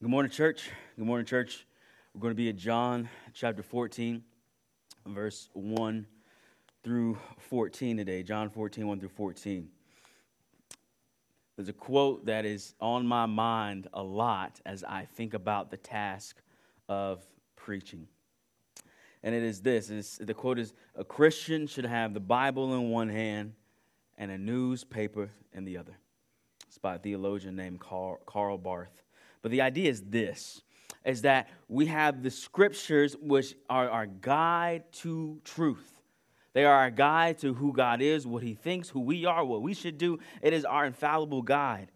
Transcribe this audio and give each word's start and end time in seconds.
Good 0.00 0.10
morning, 0.10 0.30
church. 0.30 0.70
Good 0.96 1.06
morning, 1.06 1.26
church. 1.26 1.66
We're 2.14 2.20
going 2.20 2.30
to 2.30 2.36
be 2.36 2.48
at 2.48 2.54
John 2.54 3.08
chapter 3.34 3.64
14, 3.64 4.22
verse 5.08 5.48
1 5.54 6.06
through 6.84 7.18
14 7.40 7.96
today. 7.96 8.22
John 8.22 8.48
14, 8.48 8.86
1 8.86 9.00
through 9.00 9.08
14. 9.08 9.68
There's 11.56 11.68
a 11.68 11.72
quote 11.72 12.26
that 12.26 12.44
is 12.44 12.76
on 12.80 13.08
my 13.08 13.26
mind 13.26 13.88
a 13.92 14.00
lot 14.00 14.60
as 14.64 14.84
I 14.84 15.04
think 15.16 15.34
about 15.34 15.72
the 15.72 15.76
task 15.76 16.40
of 16.88 17.26
preaching. 17.56 18.06
And 19.24 19.34
it 19.34 19.42
is 19.42 19.62
this 19.62 19.90
it's, 19.90 20.18
the 20.18 20.32
quote 20.32 20.60
is 20.60 20.74
A 20.94 21.02
Christian 21.02 21.66
should 21.66 21.86
have 21.86 22.14
the 22.14 22.20
Bible 22.20 22.72
in 22.74 22.90
one 22.90 23.08
hand 23.08 23.54
and 24.16 24.30
a 24.30 24.38
newspaper 24.38 25.30
in 25.52 25.64
the 25.64 25.76
other. 25.76 25.98
It's 26.68 26.78
by 26.78 26.94
a 26.94 26.98
theologian 27.00 27.56
named 27.56 27.80
Carl, 27.80 28.20
Karl 28.26 28.58
Barth. 28.58 29.02
But 29.42 29.50
the 29.50 29.60
idea 29.60 29.90
is 29.90 30.02
this 30.02 30.62
is 31.04 31.22
that 31.22 31.48
we 31.68 31.86
have 31.86 32.22
the 32.22 32.30
scriptures 32.30 33.16
which 33.20 33.54
are 33.70 33.88
our 33.88 34.06
guide 34.06 34.82
to 34.92 35.40
truth. 35.44 36.02
They 36.52 36.64
are 36.64 36.74
our 36.74 36.90
guide 36.90 37.38
to 37.38 37.54
who 37.54 37.72
God 37.72 38.02
is, 38.02 38.26
what 38.26 38.42
he 38.42 38.54
thinks, 38.54 38.88
who 38.88 39.00
we 39.00 39.24
are, 39.24 39.44
what 39.44 39.62
we 39.62 39.74
should 39.74 39.96
do. 39.96 40.18
It 40.42 40.52
is 40.52 40.64
our 40.64 40.84
infallible 40.84 41.42
guide. 41.42 41.90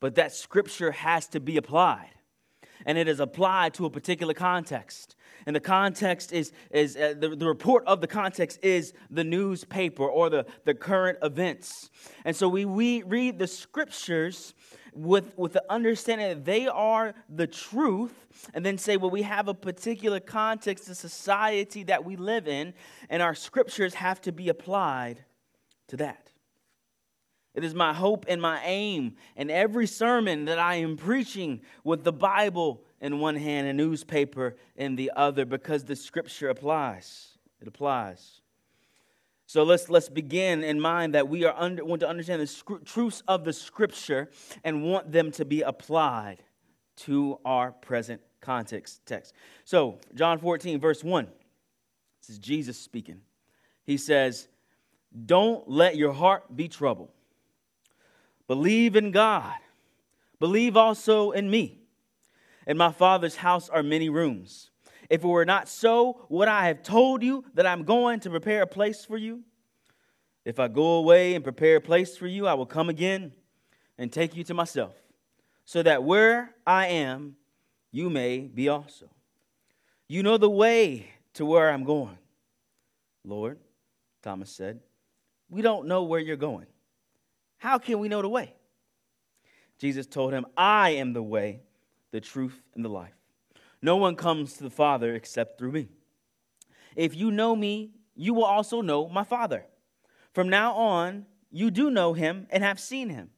But 0.00 0.14
that 0.14 0.32
scripture 0.32 0.92
has 0.92 1.26
to 1.28 1.40
be 1.40 1.56
applied. 1.56 2.10
And 2.84 2.96
it 2.96 3.08
is 3.08 3.20
applied 3.20 3.74
to 3.74 3.86
a 3.86 3.90
particular 3.90 4.32
context. 4.32 5.16
And 5.46 5.54
the 5.54 5.60
context 5.60 6.32
is, 6.32 6.52
is 6.70 6.96
uh, 6.96 7.14
the, 7.18 7.30
the 7.30 7.46
report 7.46 7.84
of 7.86 8.00
the 8.00 8.06
context 8.06 8.58
is 8.62 8.92
the 9.10 9.24
newspaper 9.24 10.04
or 10.04 10.28
the, 10.28 10.46
the 10.64 10.74
current 10.74 11.18
events. 11.22 11.90
And 12.24 12.34
so 12.34 12.48
we, 12.48 12.64
we 12.64 13.02
read 13.02 13.38
the 13.38 13.46
scriptures 13.46 14.54
with, 14.96 15.36
with 15.36 15.52
the 15.52 15.62
understanding 15.68 16.28
that 16.28 16.44
they 16.44 16.66
are 16.66 17.14
the 17.28 17.46
truth, 17.46 18.14
and 18.54 18.64
then 18.64 18.78
say, 18.78 18.96
well, 18.96 19.10
we 19.10 19.22
have 19.22 19.48
a 19.48 19.54
particular 19.54 20.20
context, 20.20 20.88
a 20.88 20.94
society 20.94 21.82
that 21.84 22.04
we 22.04 22.16
live 22.16 22.48
in, 22.48 22.72
and 23.10 23.22
our 23.22 23.34
scriptures 23.34 23.94
have 23.94 24.20
to 24.22 24.32
be 24.32 24.48
applied 24.48 25.24
to 25.88 25.96
that. 25.98 26.30
It 27.54 27.64
is 27.64 27.74
my 27.74 27.92
hope 27.92 28.26
and 28.28 28.40
my 28.40 28.60
aim 28.64 29.16
in 29.34 29.50
every 29.50 29.86
sermon 29.86 30.44
that 30.46 30.58
I 30.58 30.76
am 30.76 30.96
preaching 30.96 31.62
with 31.84 32.04
the 32.04 32.12
Bible 32.12 32.82
in 33.00 33.18
one 33.18 33.36
hand 33.36 33.66
and 33.66 33.78
newspaper 33.78 34.56
in 34.76 34.96
the 34.96 35.12
other 35.16 35.44
because 35.44 35.84
the 35.84 35.96
scripture 35.96 36.48
applies. 36.48 37.38
It 37.60 37.68
applies. 37.68 38.40
So 39.46 39.62
let's, 39.62 39.88
let's 39.88 40.08
begin 40.08 40.64
in 40.64 40.80
mind 40.80 41.14
that 41.14 41.28
we 41.28 41.44
are 41.44 41.54
under, 41.56 41.84
want 41.84 42.00
to 42.00 42.08
understand 42.08 42.42
the 42.42 42.80
truths 42.84 43.22
of 43.28 43.44
the 43.44 43.52
scripture 43.52 44.28
and 44.64 44.82
want 44.82 45.12
them 45.12 45.30
to 45.32 45.44
be 45.44 45.62
applied 45.62 46.38
to 46.96 47.38
our 47.44 47.70
present 47.70 48.20
context 48.40 49.04
text. 49.06 49.34
So, 49.64 49.98
John 50.14 50.38
14, 50.38 50.80
verse 50.80 51.04
1, 51.04 51.28
this 52.20 52.30
is 52.30 52.38
Jesus 52.38 52.76
speaking. 52.78 53.20
He 53.84 53.96
says, 53.96 54.48
Don't 55.26 55.68
let 55.68 55.96
your 55.96 56.12
heart 56.12 56.56
be 56.56 56.66
troubled. 56.66 57.10
Believe 58.48 58.96
in 58.96 59.12
God. 59.12 59.54
Believe 60.40 60.76
also 60.76 61.30
in 61.30 61.48
me. 61.48 61.78
In 62.66 62.76
my 62.76 62.90
Father's 62.90 63.36
house 63.36 63.68
are 63.68 63.82
many 63.82 64.08
rooms. 64.08 64.70
If 65.08 65.22
it 65.22 65.26
were 65.26 65.44
not 65.44 65.68
so, 65.68 66.26
would 66.28 66.48
I 66.48 66.66
have 66.66 66.82
told 66.82 67.22
you 67.22 67.44
that 67.54 67.66
I'm 67.66 67.84
going 67.84 68.20
to 68.20 68.30
prepare 68.30 68.62
a 68.62 68.66
place 68.66 69.04
for 69.04 69.16
you? 69.16 69.42
If 70.44 70.58
I 70.60 70.68
go 70.68 70.94
away 70.94 71.34
and 71.34 71.42
prepare 71.42 71.76
a 71.76 71.80
place 71.80 72.16
for 72.16 72.26
you, 72.26 72.46
I 72.46 72.54
will 72.54 72.66
come 72.66 72.88
again 72.88 73.32
and 73.98 74.12
take 74.12 74.36
you 74.36 74.44
to 74.44 74.54
myself, 74.54 74.94
so 75.64 75.82
that 75.82 76.04
where 76.04 76.54
I 76.66 76.86
am, 76.88 77.36
you 77.90 78.10
may 78.10 78.40
be 78.40 78.68
also. 78.68 79.08
You 80.06 80.22
know 80.22 80.36
the 80.36 80.50
way 80.50 81.08
to 81.34 81.46
where 81.46 81.70
I'm 81.70 81.84
going. 81.84 82.18
Lord, 83.24 83.58
Thomas 84.22 84.50
said, 84.50 84.80
we 85.48 85.62
don't 85.62 85.86
know 85.88 86.04
where 86.04 86.20
you're 86.20 86.36
going. 86.36 86.66
How 87.58 87.78
can 87.78 87.98
we 87.98 88.08
know 88.08 88.22
the 88.22 88.28
way? 88.28 88.54
Jesus 89.78 90.06
told 90.06 90.32
him, 90.32 90.46
I 90.56 90.90
am 90.90 91.12
the 91.12 91.22
way, 91.22 91.60
the 92.10 92.20
truth, 92.20 92.60
and 92.74 92.84
the 92.84 92.88
life. 92.88 93.14
No 93.82 93.96
one 93.96 94.16
comes 94.16 94.54
to 94.54 94.64
the 94.64 94.70
Father 94.70 95.14
except 95.14 95.58
through 95.58 95.72
me. 95.72 95.88
If 96.94 97.14
you 97.14 97.30
know 97.30 97.54
me, 97.54 97.90
you 98.14 98.32
will 98.34 98.44
also 98.44 98.80
know 98.80 99.08
my 99.08 99.24
Father. 99.24 99.66
From 100.32 100.48
now 100.48 100.74
on, 100.74 101.26
you 101.50 101.70
do 101.70 101.90
know 101.90 102.14
him 102.14 102.46
and 102.50 102.64
have 102.64 102.80
seen 102.80 103.10
him. 103.10 103.30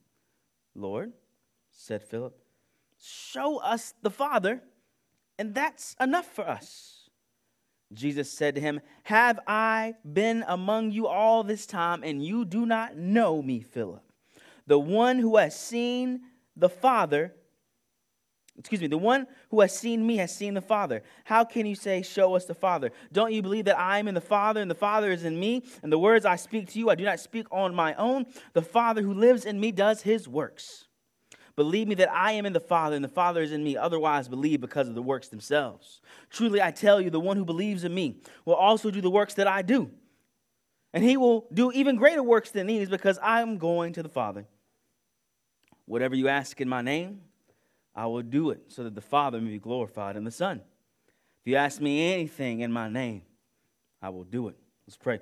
Lord, 0.75 1.13
said 1.71 2.03
Philip, 2.03 2.37
show 3.01 3.57
us 3.57 3.93
the 4.01 4.09
Father, 4.09 4.61
and 5.37 5.53
that's 5.53 5.95
enough 5.99 6.25
for 6.25 6.47
us. 6.47 7.09
Jesus 7.93 8.31
said 8.31 8.55
to 8.55 8.61
him, 8.61 8.81
Have 9.03 9.39
I 9.47 9.95
been 10.11 10.45
among 10.47 10.91
you 10.91 11.07
all 11.07 11.43
this 11.43 11.65
time, 11.65 12.03
and 12.03 12.23
you 12.23 12.45
do 12.45 12.65
not 12.65 12.95
know 12.95 13.41
me, 13.41 13.61
Philip? 13.61 14.03
The 14.67 14.79
one 14.79 15.17
who 15.17 15.37
has 15.37 15.59
seen 15.59 16.21
the 16.55 16.69
Father 16.69 17.33
excuse 18.59 18.81
me, 18.81 18.87
the 18.87 18.97
one 18.97 19.25
who 19.49 19.61
has 19.61 19.75
seen 19.75 20.05
me 20.05 20.17
has 20.17 20.35
seen 20.35 20.53
the 20.53 20.61
Father. 20.61 21.01
How 21.23 21.45
can 21.45 21.65
you 21.65 21.75
say, 21.75 22.01
Show 22.01 22.35
us 22.35 22.45
the 22.45 22.53
Father? 22.53 22.91
Don't 23.11 23.31
you 23.31 23.41
believe 23.41 23.65
that 23.65 23.79
I 23.79 23.99
am 23.99 24.07
in 24.09 24.13
the 24.13 24.21
Father 24.21 24.61
and 24.61 24.69
the 24.69 24.75
Father 24.75 25.11
is 25.11 25.23
in 25.23 25.39
me? 25.39 25.63
And 25.81 25.91
the 25.91 25.97
words 25.97 26.25
I 26.25 26.35
speak 26.35 26.67
to 26.71 26.79
you, 26.79 26.89
I 26.89 26.95
do 26.95 27.05
not 27.05 27.21
speak 27.21 27.47
on 27.51 27.73
my 27.73 27.95
own. 27.95 28.25
The 28.53 28.61
Father 28.61 29.01
who 29.01 29.13
lives 29.13 29.45
in 29.45 29.59
me 29.59 29.71
does 29.71 30.01
his 30.01 30.27
works. 30.27 30.85
Believe 31.55 31.87
me 31.87 31.95
that 31.95 32.11
I 32.11 32.33
am 32.33 32.45
in 32.45 32.53
the 32.53 32.59
Father 32.59 32.95
and 32.95 33.03
the 33.03 33.09
Father 33.09 33.41
is 33.41 33.53
in 33.53 33.63
me. 33.63 33.77
Otherwise, 33.77 34.27
believe 34.27 34.61
because 34.61 34.89
of 34.89 34.95
the 34.95 35.01
works 35.01 35.29
themselves. 35.29 36.01
Truly, 36.29 36.61
I 36.61 36.71
tell 36.71 36.99
you, 36.99 37.09
the 37.09 37.19
one 37.19 37.37
who 37.37 37.45
believes 37.45 37.83
in 37.85 37.93
me 37.93 38.21
will 38.45 38.55
also 38.55 38.91
do 38.91 39.01
the 39.01 39.09
works 39.09 39.35
that 39.35 39.47
I 39.47 39.61
do. 39.61 39.89
And 40.93 41.03
he 41.03 41.17
will 41.17 41.47
do 41.53 41.71
even 41.71 41.95
greater 41.95 42.23
works 42.23 42.51
than 42.51 42.67
these 42.67 42.89
because 42.89 43.17
I 43.19 43.41
am 43.41 43.57
going 43.57 43.93
to 43.93 44.03
the 44.03 44.09
Father. 44.09 44.45
Whatever 45.85 46.15
you 46.15 46.27
ask 46.27 46.59
in 46.61 46.69
my 46.69 46.81
name, 46.81 47.21
I 47.95 48.05
will 48.07 48.21
do 48.21 48.51
it 48.51 48.61
so 48.67 48.83
that 48.83 48.95
the 48.95 49.01
Father 49.01 49.41
may 49.41 49.51
be 49.51 49.59
glorified 49.59 50.15
in 50.15 50.23
the 50.23 50.31
Son. 50.31 50.61
If 51.41 51.51
you 51.51 51.55
ask 51.55 51.81
me 51.81 52.13
anything 52.13 52.61
in 52.61 52.71
my 52.71 52.89
name, 52.89 53.23
I 54.01 54.09
will 54.09 54.23
do 54.23 54.47
it. 54.47 54.55
Let's 54.87 54.97
pray. 54.97 55.19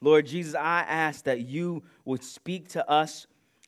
Lord 0.00 0.26
Jesus, 0.26 0.54
I 0.54 0.80
ask 0.80 1.24
that 1.24 1.40
you 1.40 1.82
would 2.04 2.24
speak 2.24 2.68
to 2.70 2.88
us 2.88 3.26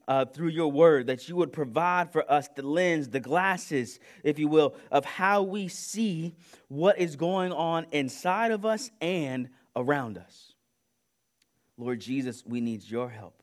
uh, 0.08 0.24
through 0.24 0.48
your 0.48 0.70
word, 0.70 1.06
that 1.06 1.28
you 1.28 1.36
would 1.36 1.52
provide 1.52 2.12
for 2.12 2.30
us 2.30 2.48
the 2.48 2.62
lens, 2.62 3.08
the 3.08 3.20
glasses, 3.20 4.00
if 4.24 4.38
you 4.38 4.48
will, 4.48 4.74
of 4.90 5.04
how 5.04 5.42
we 5.42 5.68
see 5.68 6.34
what 6.68 6.98
is 6.98 7.16
going 7.16 7.52
on 7.52 7.86
inside 7.92 8.50
of 8.50 8.64
us 8.64 8.90
and 9.00 9.48
around 9.76 10.18
us. 10.18 10.54
Lord 11.78 12.00
Jesus, 12.00 12.44
we 12.46 12.60
need 12.60 12.82
your 12.82 13.08
help, 13.08 13.42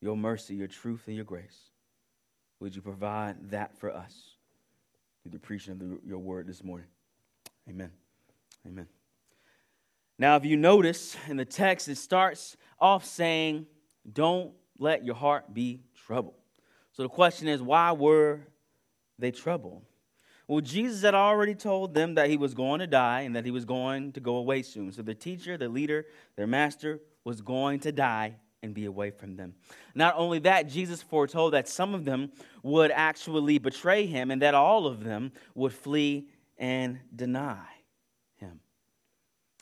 your 0.00 0.16
mercy, 0.16 0.54
your 0.54 0.68
truth, 0.68 1.04
and 1.06 1.16
your 1.16 1.24
grace. 1.24 1.70
Would 2.60 2.74
you 2.74 2.82
provide 2.82 3.50
that 3.50 3.78
for 3.78 3.94
us 3.94 4.36
through 5.22 5.32
the 5.32 5.38
preaching 5.38 5.72
of 5.72 5.78
the, 5.78 5.98
your 6.04 6.18
word 6.18 6.46
this 6.46 6.64
morning? 6.64 6.86
Amen. 7.68 7.90
Amen. 8.66 8.86
Now, 10.18 10.36
if 10.36 10.44
you 10.44 10.56
notice 10.56 11.16
in 11.28 11.36
the 11.36 11.44
text, 11.44 11.88
it 11.88 11.96
starts 11.96 12.56
off 12.80 13.04
saying, 13.04 13.66
Don't 14.10 14.52
let 14.78 15.04
your 15.04 15.14
heart 15.14 15.52
be 15.52 15.80
troubled. 16.06 16.34
So 16.92 17.02
the 17.02 17.08
question 17.08 17.48
is, 17.48 17.60
why 17.60 17.92
were 17.92 18.40
they 19.18 19.30
troubled? 19.30 19.82
Well, 20.48 20.60
Jesus 20.60 21.02
had 21.02 21.14
already 21.14 21.54
told 21.54 21.92
them 21.92 22.14
that 22.14 22.30
he 22.30 22.36
was 22.36 22.54
going 22.54 22.80
to 22.80 22.86
die 22.86 23.22
and 23.22 23.36
that 23.36 23.44
he 23.44 23.50
was 23.50 23.64
going 23.64 24.12
to 24.12 24.20
go 24.20 24.36
away 24.36 24.62
soon. 24.62 24.92
So 24.92 25.02
the 25.02 25.14
teacher, 25.14 25.58
the 25.58 25.68
leader, 25.68 26.06
their 26.36 26.46
master 26.46 27.00
was 27.24 27.40
going 27.40 27.80
to 27.80 27.92
die 27.92 28.36
and 28.66 28.74
be 28.74 28.84
away 28.84 29.10
from 29.10 29.36
them. 29.36 29.54
Not 29.94 30.14
only 30.18 30.40
that, 30.40 30.68
Jesus 30.68 31.00
foretold 31.00 31.54
that 31.54 31.68
some 31.68 31.94
of 31.94 32.04
them 32.04 32.32
would 32.62 32.90
actually 32.90 33.56
betray 33.58 34.04
him 34.04 34.30
and 34.30 34.42
that 34.42 34.54
all 34.54 34.86
of 34.86 35.02
them 35.02 35.32
would 35.54 35.72
flee 35.72 36.28
and 36.58 36.98
deny 37.14 37.64
him. 38.36 38.60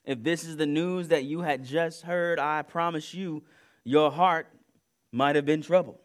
If 0.04 0.24
this 0.24 0.42
is 0.42 0.56
the 0.56 0.66
news 0.66 1.08
that 1.08 1.24
you 1.24 1.42
had 1.42 1.64
just 1.64 2.02
heard, 2.02 2.40
I 2.40 2.62
promise 2.62 3.14
you, 3.14 3.44
your 3.84 4.10
heart 4.10 4.48
might 5.12 5.36
have 5.36 5.46
been 5.46 5.62
troubled. 5.62 5.98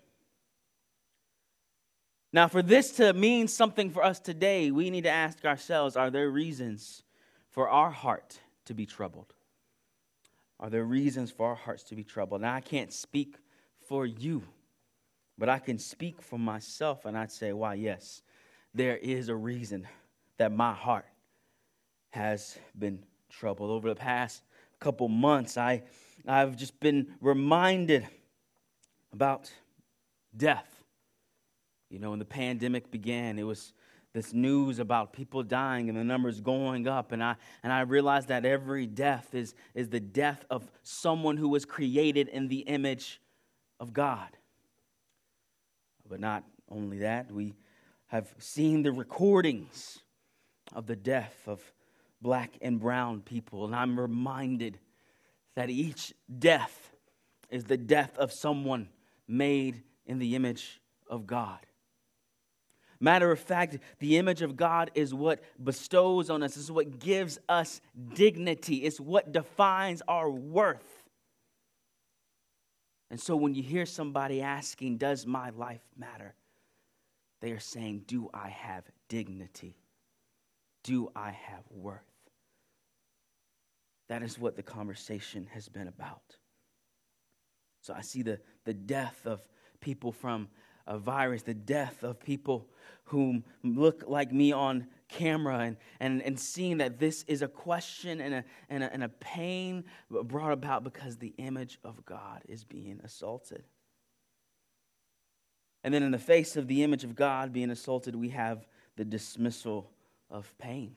Now, 2.32 2.48
for 2.48 2.62
this 2.62 2.92
to 2.98 3.14
mean 3.14 3.48
something 3.48 3.90
for 3.90 4.04
us 4.04 4.20
today, 4.20 4.70
we 4.70 4.92
need 4.92 5.06
to 5.06 5.10
ask 5.10 5.46
ourselves 5.46 5.96
are 5.96 6.12
there 6.12 6.30
reasons 6.30 7.02
for 7.50 7.68
our 7.68 7.90
heart 7.90 8.40
to 8.66 8.76
be 8.76 8.86
troubled? 8.86 9.34
Are 10.60 10.70
there 10.70 10.84
reasons 10.84 11.32
for 11.32 11.48
our 11.48 11.56
hearts 11.56 11.84
to 11.84 11.96
be 11.96 12.04
troubled? 12.04 12.42
Now, 12.42 12.54
I 12.54 12.62
can't 12.62 12.92
speak 12.92 13.36
for 13.88 14.06
you, 14.06 14.44
but 15.38 15.48
I 15.48 15.60
can 15.60 15.78
speak 15.80 16.22
for 16.22 16.38
myself, 16.38 17.06
and 17.06 17.18
I'd 17.18 17.32
say, 17.32 17.54
why, 17.54 17.76
yes, 17.76 18.22
there 18.74 18.98
is 18.98 19.30
a 19.30 19.36
reason 19.36 19.88
that 20.38 20.52
my 20.52 20.74
heart 20.74 21.06
has 22.10 22.58
been 22.78 23.04
troubled. 23.30 23.72
Over 23.72 23.90
the 23.90 23.96
past 23.96 24.44
couple 24.80 25.08
months, 25.08 25.58
I, 25.58 25.84
I've 26.28 26.58
just 26.58 26.80
been 26.80 27.16
reminded 27.22 28.08
about 29.14 29.52
death. 30.36 30.84
You 31.90 32.00
know, 32.00 32.12
when 32.12 32.20
the 32.20 32.26
pandemic 32.26 32.92
began, 32.92 33.40
it 33.40 33.44
was 33.44 33.74
this 34.14 34.34
news 34.34 34.80
about 34.80 35.14
people 35.14 35.44
dying 35.44 35.88
and 35.88 35.98
the 35.98 36.04
numbers 36.04 36.42
going 36.42 36.88
up. 36.88 37.12
And 37.12 37.24
I, 37.24 37.36
and 37.62 37.72
I 37.72 37.82
realized 37.82 38.30
that 38.30 38.46
every 38.46 38.88
death 38.88 39.36
is, 39.36 39.54
is 39.76 39.90
the 39.90 40.00
death 40.00 40.46
of 40.50 40.70
someone 40.82 41.38
who 41.38 41.50
was 41.50 41.66
created 41.66 42.28
in 42.28 42.48
the 42.48 42.60
image 42.60 43.22
of 43.80 43.94
God. 43.94 44.30
But 46.08 46.20
not 46.20 46.44
only 46.70 47.00
that, 47.00 47.32
we 47.32 47.54
have 48.08 48.34
seen 48.40 48.82
the 48.82 48.92
recordings 48.92 50.00
of 50.74 50.88
the 50.88 50.96
death 50.96 51.44
of 51.46 51.62
black 52.22 52.58
and 52.62 52.80
brown 52.80 53.22
people. 53.22 53.66
And 53.66 53.76
I'm 53.76 54.00
reminded 54.00 54.80
that 55.56 55.70
each 55.70 56.14
death 56.40 56.94
is 57.50 57.66
the 57.66 57.78
death 57.78 58.18
of 58.18 58.32
someone 58.32 58.90
made 59.28 59.84
in 60.06 60.18
the 60.18 60.36
image 60.36 60.82
of 61.08 61.28
God. 61.28 61.60
Matter 63.00 63.32
of 63.32 63.40
fact, 63.40 63.78
the 64.00 64.18
image 64.18 64.42
of 64.42 64.58
God 64.58 64.92
is 64.94 65.14
what 65.14 65.42
bestows 65.64 66.30
on 66.30 66.44
us, 66.44 66.58
is 66.58 66.72
what 66.72 67.00
gives 67.00 67.40
us 67.48 67.80
dignity, 68.14 68.78
it's 68.78 69.00
what 69.00 69.32
defines 69.32 70.02
our 70.08 70.30
worth. 70.30 71.04
And 73.10 73.20
so 73.20 73.36
when 73.36 73.56
you 73.56 73.64
hear 73.64 73.86
somebody 73.86 74.42
asking, 74.42 74.98
Does 74.98 75.26
my 75.26 75.50
life 75.52 75.82
matter? 75.98 76.36
They 77.42 77.52
are 77.52 77.60
saying, 77.60 78.04
Do 78.06 78.30
I 78.34 78.50
have 78.50 78.84
dignity? 79.08 79.78
Do 80.84 81.10
I 81.16 81.32
have 81.32 81.64
worth? 81.72 82.02
That 84.10 84.24
is 84.24 84.38
what 84.38 84.56
the 84.56 84.64
conversation 84.64 85.48
has 85.54 85.70
been 85.70 85.88
about. 85.88 86.36
So 87.82 87.94
I 87.94 88.02
see 88.02 88.24
the, 88.24 88.40
the 88.66 88.74
death 88.74 89.22
of 89.26 89.42
people 89.80 90.12
from 90.12 90.50
a 90.90 90.98
virus, 90.98 91.44
the 91.44 91.54
death 91.54 92.04
of 92.04 92.20
people 92.20 92.68
whom 93.06 93.44
look 93.64 94.04
like 94.08 94.34
me 94.34 94.52
on 94.52 94.88
camera, 95.08 95.60
and, 95.60 95.78
and, 96.00 96.22
and 96.22 96.40
seeing 96.40 96.78
that 96.80 97.00
this 97.00 97.24
is 97.28 97.42
a 97.42 97.48
question 97.48 98.20
and 98.20 98.34
a, 98.34 98.44
and, 98.70 98.84
a, 98.84 98.94
and 98.94 99.04
a 99.04 99.10
pain 99.10 99.86
brought 100.10 100.52
about 100.52 100.84
because 100.84 101.18
the 101.18 101.34
image 101.38 101.80
of 101.84 102.06
God 102.06 102.42
is 102.48 102.64
being 102.64 103.00
assaulted. 103.04 103.64
And 105.84 105.94
then, 105.94 106.04
in 106.04 106.12
the 106.12 106.20
face 106.20 106.58
of 106.58 106.68
the 106.68 106.84
image 106.84 107.04
of 107.04 107.16
God 107.16 107.54
being 107.54 107.70
assaulted, 107.70 108.16
we 108.16 108.30
have 108.30 108.68
the 108.98 109.06
dismissal 109.06 109.90
of 110.30 110.54
pain. 110.58 110.96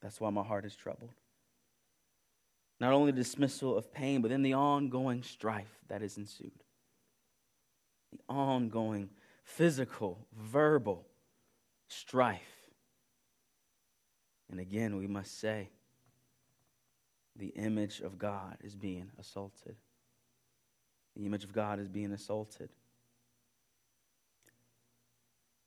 That's 0.00 0.20
why 0.20 0.30
my 0.30 0.42
heart 0.42 0.64
is 0.64 0.76
troubled. 0.76 1.10
Not 2.82 2.92
only 2.92 3.12
the 3.12 3.18
dismissal 3.18 3.78
of 3.78 3.92
pain, 3.92 4.22
but 4.22 4.32
then 4.32 4.42
the 4.42 4.54
ongoing 4.54 5.22
strife 5.22 5.70
that 5.86 6.02
is 6.02 6.16
ensued. 6.16 6.64
The 8.10 8.18
ongoing 8.28 9.08
physical, 9.44 10.26
verbal 10.36 11.06
strife. 11.86 12.40
And 14.50 14.58
again, 14.58 14.96
we 14.96 15.06
must 15.06 15.38
say, 15.38 15.70
the 17.36 17.52
image 17.54 18.00
of 18.00 18.18
God 18.18 18.56
is 18.64 18.74
being 18.74 19.12
assaulted. 19.16 19.76
The 21.16 21.24
image 21.24 21.44
of 21.44 21.52
God 21.52 21.78
is 21.78 21.86
being 21.86 22.10
assaulted. 22.10 22.68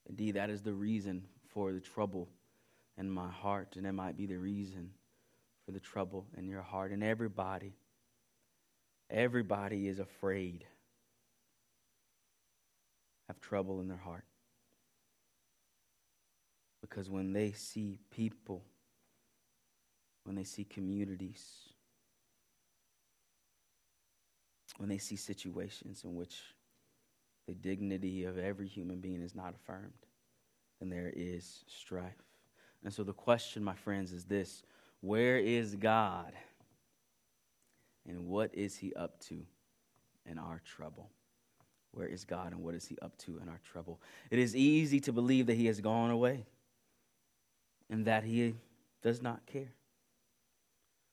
Indeed, 0.10 0.34
that 0.34 0.50
is 0.50 0.64
the 0.64 0.74
reason 0.74 1.24
for 1.48 1.72
the 1.72 1.80
trouble 1.80 2.28
in 2.98 3.10
my 3.10 3.32
heart, 3.32 3.78
and 3.78 3.88
it 3.88 3.94
might 3.94 4.18
be 4.18 4.26
the 4.26 4.38
reason 4.38 4.90
for 5.66 5.72
the 5.72 5.80
trouble 5.80 6.26
in 6.38 6.48
your 6.48 6.62
heart. 6.62 6.92
And 6.92 7.04
everybody, 7.04 7.74
everybody 9.10 9.88
is 9.88 10.00
afraid, 10.00 10.66
have 13.28 13.40
trouble 13.42 13.80
in 13.82 13.88
their 13.88 13.98
heart. 13.98 14.26
Because 16.82 17.10
when 17.10 17.34
they 17.34 17.52
see 17.52 17.98
people, 18.12 18.64
when 20.24 20.36
they 20.36 20.44
see 20.44 20.64
communities, 20.64 21.44
when 24.78 24.90
they 24.90 24.98
see 24.98 25.16
situations 25.16 26.04
in 26.04 26.16
which 26.16 26.42
the 27.48 27.54
dignity 27.54 28.26
of 28.26 28.38
every 28.38 28.68
human 28.68 29.00
being 29.00 29.22
is 29.22 29.34
not 29.34 29.56
affirmed, 29.56 29.94
then 30.80 30.90
there 30.90 31.12
is 31.16 31.64
strife. 31.68 32.22
And 32.84 32.94
so 32.94 33.04
the 33.04 33.14
question, 33.14 33.64
my 33.64 33.76
friends, 33.76 34.12
is 34.12 34.26
this 34.26 34.64
Where 35.06 35.38
is 35.38 35.76
God? 35.76 36.34
And 38.08 38.26
what 38.26 38.56
is 38.56 38.76
he 38.76 38.92
up 38.96 39.20
to 39.26 39.46
in 40.26 40.40
our 40.40 40.64
trouble? 40.66 41.12
Where 41.92 42.08
is 42.08 42.26
God 42.26 42.54
and 42.54 42.64
what 42.64 42.74
is 42.74 42.88
he 42.88 42.98
up 43.04 43.16
to 43.20 43.38
in 43.38 43.48
our 43.48 43.60
trouble? 43.72 44.02
It 44.32 44.40
is 44.40 44.56
easy 44.56 45.00
to 45.02 45.14
believe 45.14 45.46
that 45.46 45.58
he 45.58 45.68
has 45.68 45.80
gone 45.80 46.10
away 46.10 46.48
and 47.88 48.06
that 48.06 48.24
he 48.24 48.56
does 49.04 49.22
not 49.22 49.46
care. 49.46 49.74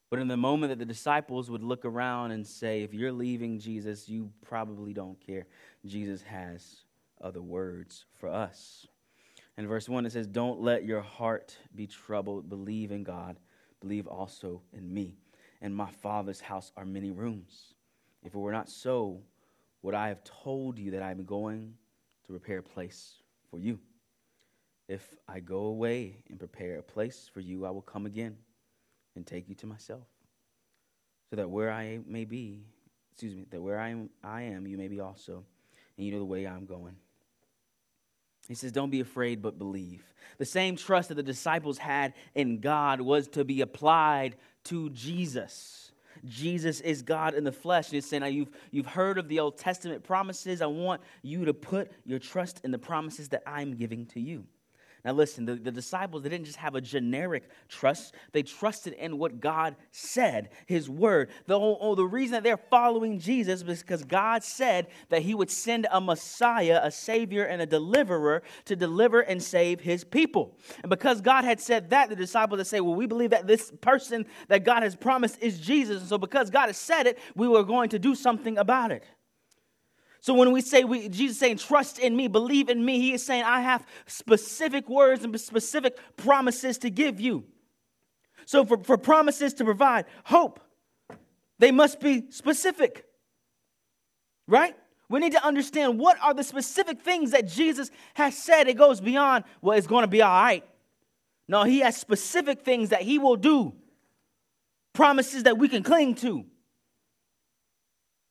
But 0.08 0.20
in 0.20 0.28
the 0.28 0.38
moment 0.38 0.70
that 0.70 0.78
the 0.78 0.86
disciples 0.86 1.50
would 1.50 1.62
look 1.62 1.84
around 1.84 2.30
and 2.30 2.46
say, 2.46 2.84
If 2.84 2.94
you're 2.94 3.12
leaving 3.12 3.58
Jesus, 3.58 4.08
you 4.08 4.30
probably 4.40 4.94
don't 4.94 5.20
care, 5.20 5.44
Jesus 5.84 6.22
has 6.22 6.76
other 7.20 7.42
words 7.42 8.06
for 8.18 8.30
us. 8.30 8.86
In 9.58 9.66
verse 9.66 9.86
1, 9.86 10.06
it 10.06 10.12
says, 10.12 10.26
Don't 10.26 10.62
let 10.62 10.86
your 10.86 11.02
heart 11.02 11.58
be 11.74 11.86
troubled. 11.86 12.48
Believe 12.48 12.90
in 12.90 13.04
God. 13.04 13.36
Believe 13.82 14.06
also 14.06 14.62
in 14.72 14.94
me. 14.94 15.16
In 15.60 15.74
my 15.74 15.90
Father's 15.90 16.40
house 16.40 16.72
are 16.76 16.84
many 16.84 17.10
rooms. 17.10 17.74
If 18.22 18.34
it 18.34 18.38
were 18.38 18.52
not 18.52 18.68
so, 18.70 19.20
would 19.82 19.94
I 19.94 20.08
have 20.08 20.22
told 20.22 20.78
you 20.78 20.92
that 20.92 21.02
I'm 21.02 21.24
going 21.24 21.74
to 22.24 22.32
prepare 22.32 22.58
a 22.58 22.62
place 22.62 23.16
for 23.50 23.58
you? 23.58 23.80
If 24.88 25.16
I 25.28 25.40
go 25.40 25.64
away 25.64 26.22
and 26.30 26.38
prepare 26.38 26.78
a 26.78 26.82
place 26.82 27.28
for 27.32 27.40
you, 27.40 27.66
I 27.66 27.70
will 27.70 27.82
come 27.82 28.06
again 28.06 28.36
and 29.16 29.26
take 29.26 29.48
you 29.48 29.54
to 29.56 29.66
myself, 29.66 30.06
so 31.28 31.36
that 31.36 31.50
where 31.50 31.70
I 31.70 31.98
may 32.06 32.24
be, 32.24 32.64
excuse 33.10 33.34
me, 33.34 33.46
that 33.50 33.60
where 33.60 33.78
I 33.78 33.88
am, 33.88 34.10
I 34.22 34.42
am, 34.42 34.66
you 34.66 34.78
may 34.78 34.88
be 34.88 35.00
also, 35.00 35.44
and 35.96 36.06
you 36.06 36.12
know 36.12 36.18
the 36.18 36.24
way 36.24 36.46
I'm 36.46 36.66
going. 36.66 36.96
He 38.48 38.54
says, 38.54 38.72
Don't 38.72 38.90
be 38.90 39.00
afraid, 39.00 39.42
but 39.42 39.58
believe. 39.58 40.02
The 40.38 40.44
same 40.44 40.76
trust 40.76 41.08
that 41.08 41.14
the 41.14 41.22
disciples 41.22 41.78
had 41.78 42.14
in 42.34 42.60
God 42.60 43.00
was 43.00 43.28
to 43.28 43.44
be 43.44 43.60
applied 43.60 44.36
to 44.64 44.90
Jesus. 44.90 45.92
Jesus 46.24 46.80
is 46.80 47.02
God 47.02 47.34
in 47.34 47.44
the 47.44 47.52
flesh. 47.52 47.88
And 47.88 47.94
he's 47.94 48.06
saying, 48.06 48.20
now 48.20 48.26
you've, 48.26 48.50
you've 48.70 48.86
heard 48.86 49.18
of 49.18 49.28
the 49.28 49.40
Old 49.40 49.58
Testament 49.58 50.04
promises. 50.04 50.62
I 50.62 50.66
want 50.66 51.00
you 51.22 51.44
to 51.44 51.54
put 51.54 51.92
your 52.04 52.18
trust 52.18 52.60
in 52.64 52.70
the 52.70 52.78
promises 52.78 53.28
that 53.30 53.42
I'm 53.46 53.74
giving 53.74 54.06
to 54.06 54.20
you. 54.20 54.44
Now, 55.04 55.12
listen, 55.12 55.44
the, 55.44 55.56
the 55.56 55.72
disciples, 55.72 56.22
they 56.22 56.28
didn't 56.28 56.44
just 56.44 56.58
have 56.58 56.76
a 56.76 56.80
generic 56.80 57.48
trust, 57.68 58.14
they 58.30 58.44
trusted 58.44 58.92
in 58.92 59.18
what 59.18 59.40
God 59.40 59.74
said, 59.90 60.50
His 60.66 60.88
word. 60.88 61.30
The, 61.46 61.58
oh, 61.58 61.96
the 61.96 62.04
reason 62.04 62.34
that 62.34 62.44
they're 62.44 62.56
following 62.56 63.18
Jesus 63.18 63.62
is 63.62 63.82
because 63.82 64.04
God 64.04 64.44
said 64.44 64.86
that 65.08 65.22
He 65.22 65.34
would 65.34 65.50
send 65.50 65.88
a 65.90 66.00
Messiah, 66.00 66.80
a 66.84 66.92
Savior, 66.92 67.42
and 67.44 67.60
a 67.60 67.66
deliverer 67.66 68.44
to 68.66 68.76
deliver 68.76 69.20
and 69.20 69.42
save 69.42 69.80
His 69.80 70.04
people. 70.04 70.56
And 70.84 70.90
because 70.90 71.20
God 71.20 71.44
had 71.44 71.60
said 71.60 71.90
that, 71.90 72.08
the 72.08 72.16
disciples 72.16 72.58
would 72.58 72.66
say, 72.68 72.80
Well, 72.80 72.94
we 72.94 73.06
believe 73.06 73.30
that 73.30 73.48
this 73.48 73.72
person 73.80 74.24
that 74.46 74.64
God 74.64 74.84
has 74.84 74.94
promised 74.94 75.42
is 75.42 75.58
Jesus. 75.58 76.00
And 76.00 76.08
so, 76.08 76.16
because 76.16 76.48
God 76.48 76.66
has 76.68 76.76
said 76.76 77.08
it, 77.08 77.18
we 77.34 77.48
were 77.48 77.64
going 77.64 77.88
to 77.88 77.98
do 77.98 78.14
something 78.14 78.56
about 78.56 78.92
it. 78.92 79.02
So 80.22 80.34
when 80.34 80.52
we 80.52 80.60
say 80.60 80.84
we, 80.84 81.08
Jesus 81.08 81.36
saying, 81.36 81.56
trust 81.58 81.98
in 81.98 82.14
me, 82.14 82.28
believe 82.28 82.68
in 82.68 82.84
me, 82.84 83.00
he 83.00 83.12
is 83.12 83.26
saying, 83.26 83.42
I 83.42 83.60
have 83.60 83.84
specific 84.06 84.88
words 84.88 85.24
and 85.24 85.38
specific 85.38 85.98
promises 86.16 86.78
to 86.78 86.90
give 86.90 87.20
you. 87.20 87.44
So 88.46 88.64
for, 88.64 88.78
for 88.84 88.96
promises 88.96 89.52
to 89.54 89.64
provide 89.64 90.04
hope, 90.22 90.60
they 91.58 91.72
must 91.72 91.98
be 91.98 92.30
specific. 92.30 93.04
Right? 94.46 94.76
We 95.08 95.18
need 95.18 95.32
to 95.32 95.44
understand 95.44 95.98
what 95.98 96.16
are 96.22 96.34
the 96.34 96.44
specific 96.44 97.02
things 97.02 97.32
that 97.32 97.48
Jesus 97.48 97.90
has 98.14 98.38
said. 98.38 98.68
It 98.68 98.74
goes 98.74 99.00
beyond, 99.00 99.42
well, 99.60 99.76
it's 99.76 99.88
going 99.88 100.04
to 100.04 100.08
be 100.08 100.22
all 100.22 100.30
right. 100.30 100.64
No, 101.48 101.64
he 101.64 101.80
has 101.80 101.96
specific 101.96 102.64
things 102.64 102.90
that 102.90 103.02
he 103.02 103.18
will 103.18 103.36
do, 103.36 103.74
promises 104.92 105.42
that 105.42 105.58
we 105.58 105.68
can 105.68 105.82
cling 105.82 106.14
to. 106.16 106.46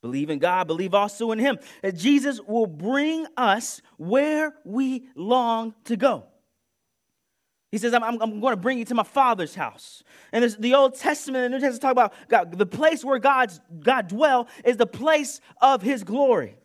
Believe 0.01 0.29
in 0.29 0.39
God, 0.39 0.67
believe 0.67 0.93
also 0.93 1.31
in 1.31 1.39
Him. 1.39 1.59
That 1.81 1.95
Jesus 1.95 2.39
will 2.41 2.65
bring 2.65 3.27
us 3.37 3.81
where 3.97 4.53
we 4.65 5.05
long 5.15 5.75
to 5.85 5.95
go. 5.95 6.25
He 7.71 7.77
says, 7.77 7.93
I'm, 7.93 8.03
I'm, 8.03 8.21
I'm 8.21 8.39
going 8.41 8.51
to 8.51 8.61
bring 8.61 8.79
you 8.79 8.85
to 8.85 8.95
my 8.95 9.03
Father's 9.03 9.55
house. 9.55 10.03
And 10.33 10.43
the 10.59 10.73
Old 10.73 10.95
Testament 10.95 11.45
and 11.45 11.53
the 11.53 11.57
New 11.57 11.63
Testament 11.63 11.81
talk 11.81 11.91
about 11.91 12.13
God, 12.27 12.57
the 12.57 12.65
place 12.65 13.05
where 13.05 13.19
God's, 13.19 13.61
God 13.79 14.09
dwell 14.09 14.47
is 14.65 14.75
the 14.75 14.85
place 14.85 15.39
of 15.61 15.81
His 15.81 16.03
glory. 16.03 16.57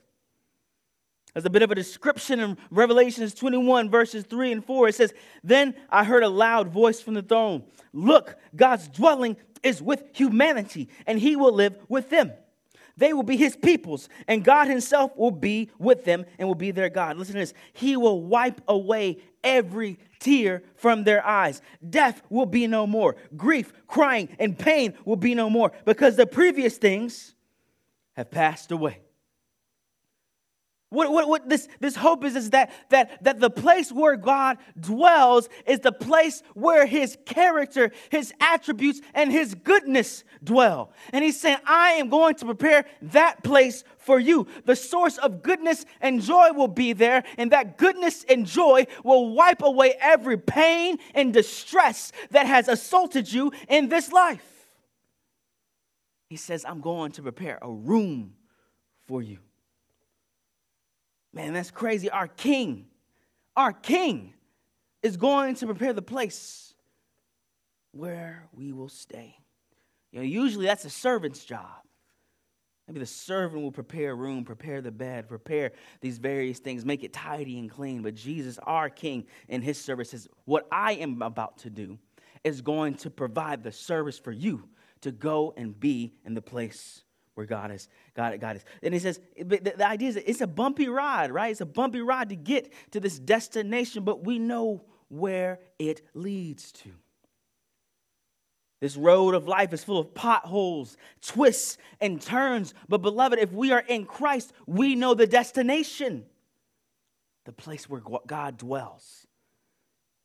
As 1.37 1.45
a 1.45 1.51
bit 1.51 1.63
of 1.63 1.71
a 1.71 1.75
description 1.75 2.41
in 2.41 2.57
Revelations 2.71 3.35
21, 3.35 3.91
verses 3.91 4.25
3 4.25 4.53
and 4.53 4.65
4, 4.65 4.89
it 4.89 4.95
says, 4.95 5.13
Then 5.45 5.75
I 5.91 6.03
heard 6.03 6.23
a 6.23 6.31
loud 6.31 6.69
voice 6.69 7.01
from 7.01 7.15
the 7.15 7.23
throne 7.23 7.65
Look, 7.93 8.37
God's 8.57 8.89
dwelling 8.89 9.37
is 9.63 9.83
with 9.83 10.03
humanity, 10.15 10.89
and 11.07 11.19
He 11.19 11.37
will 11.37 11.53
live 11.53 11.77
with 11.89 12.09
them. 12.09 12.33
They 12.97 13.13
will 13.13 13.23
be 13.23 13.37
his 13.37 13.57
peoples, 13.57 14.09
and 14.27 14.43
God 14.43 14.69
himself 14.69 15.15
will 15.17 15.31
be 15.31 15.71
with 15.79 16.05
them 16.05 16.25
and 16.39 16.49
will 16.49 16.55
be 16.55 16.71
their 16.71 16.89
God. 16.89 17.19
Listen 17.19 17.35
to 17.35 17.41
this. 17.41 17.55
He 17.75 17.97
will 17.97 18.23
wipe 18.23 18.61
away 18.67 19.19
every 19.45 19.99
tear 20.19 20.63
from 20.77 21.05
their 21.05 21.25
eyes. 21.25 21.61
Death 21.89 22.23
will 22.31 22.47
be 22.47 22.67
no 22.67 22.87
more. 22.87 23.17
Grief, 23.37 23.73
crying, 23.87 24.31
and 24.39 24.59
pain 24.59 24.95
will 25.05 25.17
be 25.17 25.35
no 25.35 25.51
more 25.51 25.73
because 25.85 26.17
the 26.17 26.27
previous 26.27 26.79
things 26.79 27.35
have 28.15 28.31
passed 28.31 28.73
away. 28.73 29.01
What, 30.97 31.13
what, 31.13 31.29
what 31.29 31.47
this, 31.47 31.69
this 31.79 31.95
hope 31.95 32.25
is, 32.25 32.37
is 32.37 32.51
that, 32.51 32.73
that, 32.89 33.23
that 33.23 33.39
the 33.39 33.51
place 33.51 33.93
where 33.93 34.17
God 34.17 34.57
dwells 34.81 35.47
is 35.67 35.81
the 35.81 35.93
place 35.93 36.43
where 36.55 36.87
his 36.87 37.19
character, 37.27 37.93
his 38.11 38.33
attributes, 38.41 39.03
and 39.13 39.31
his 39.31 39.55
goodness 39.55 40.25
dwell. 40.43 40.93
And 41.13 41.23
he's 41.23 41.39
saying, 41.39 41.59
I 41.67 41.91
am 41.91 42.09
going 42.09 42.37
to 42.37 42.47
prepare 42.47 42.87
that 43.03 43.45
place 43.45 43.85
for 43.99 44.19
you. 44.19 44.47
The 44.65 44.75
source 44.75 45.19
of 45.19 45.43
goodness 45.43 45.85
and 46.01 46.23
joy 46.23 46.53
will 46.53 46.67
be 46.67 46.95
there, 46.95 47.25
and 47.37 47.53
that 47.53 47.77
goodness 47.77 48.25
and 48.27 48.47
joy 48.47 48.87
will 49.05 49.35
wipe 49.35 49.61
away 49.61 49.97
every 50.01 50.39
pain 50.39 50.97
and 51.15 51.31
distress 51.31 52.11
that 52.31 52.47
has 52.47 52.69
assaulted 52.69 53.31
you 53.31 53.53
in 53.69 53.91
this 53.91 54.11
life. 54.11 54.47
He 56.31 56.37
says, 56.37 56.65
I'm 56.65 56.81
going 56.81 57.13
to 57.13 57.23
prepare 57.23 57.59
a 57.61 57.71
room 57.71 58.33
for 59.07 59.21
you. 59.21 59.41
Man, 61.37 61.53
that's 61.53 61.71
crazy. 61.71 62.09
Our 62.09 62.29
king, 62.29 62.87
our 63.55 63.75
king 63.75 64.33
is 65.03 65.19
going 65.19 65.55
to 65.57 65.67
prepare 65.67 65.93
the 65.93 66.01
place 66.01 66.73
where 67.93 68.49
we 68.55 68.73
will 68.73 68.89
stay. 68.89 69.37
You 70.13 70.21
know, 70.21 70.25
usually 70.25 70.65
that's 70.65 70.87
a 70.87 70.91
servant's 70.91 71.45
job. 71.45 71.83
Maybe 72.89 73.01
the 73.01 73.07
servant 73.07 73.63
will 73.63 73.71
prepare 73.71 74.13
a 74.13 74.15
room, 74.15 74.45
prepare 74.45 74.81
the 74.81 74.91
bed, 74.91 75.29
prepare 75.29 75.73
these 76.01 76.17
various 76.17 76.59
things, 76.59 76.87
make 76.87 77.05
it 77.05 77.13
tidy 77.13 77.59
and 77.59 77.71
clean. 77.71 78.01
But 78.01 78.15
Jesus, 78.15 78.59
our 78.63 78.89
King, 78.89 79.27
in 79.49 79.61
his 79.61 79.77
service 79.77 80.13
says, 80.13 80.29
What 80.47 80.67
I 80.73 80.93
am 80.93 81.21
about 81.21 81.59
to 81.59 81.71
do 81.71 81.99
is 82.45 82.63
going 82.63 82.95
to 82.95 83.11
provide 83.11 83.63
the 83.63 83.73
service 83.73 84.19
for 84.19 84.33
you 84.33 84.67
to 85.03 85.13
go 85.13 85.53
and 85.59 85.79
be 85.79 86.15
in 86.25 86.33
the 86.33 86.41
place 86.41 87.03
where 87.37 87.47
God 87.47 87.71
is. 87.71 87.89
God, 88.15 88.41
God 88.41 88.57
is. 88.57 88.65
And 88.83 88.93
he 88.93 88.99
says, 88.99 89.21
the, 89.37 89.59
the 89.59 89.87
idea 89.87 90.09
is 90.09 90.17
it's 90.17 90.41
a 90.41 90.47
bumpy 90.47 90.89
ride, 90.89 91.31
right? 91.31 91.51
It's 91.51 91.61
a 91.61 91.67
bumpy 91.67 92.01
ride 92.01 92.31
to 92.31 92.37
get 92.37 92.73
to 92.91 92.99
this 92.99 93.19
destination, 93.19 94.05
but 94.05 94.25
we 94.25 94.39
know 94.39 94.85
where 95.09 95.61
it 95.79 96.03
leads 96.15 96.73
to. 96.73 96.91
This 98.81 98.97
road 98.97 99.35
of 99.35 99.47
life 99.47 99.73
is 99.73 99.85
full 99.85 99.99
of 99.99 100.15
potholes, 100.15 100.97
twists, 101.23 101.79
and 102.01 102.21
turns. 102.21 102.75
But, 102.89 103.03
beloved, 103.03 103.39
if 103.39 103.53
we 103.53 103.73
are 103.73 103.81
in 103.81 104.05
Christ, 104.05 104.53
we 104.67 104.95
know 104.95 105.15
the 105.15 105.27
destination 105.27 106.25
the 107.47 107.53
place 107.53 107.89
where 107.89 108.03
God 108.27 108.59
dwells. 108.59 109.27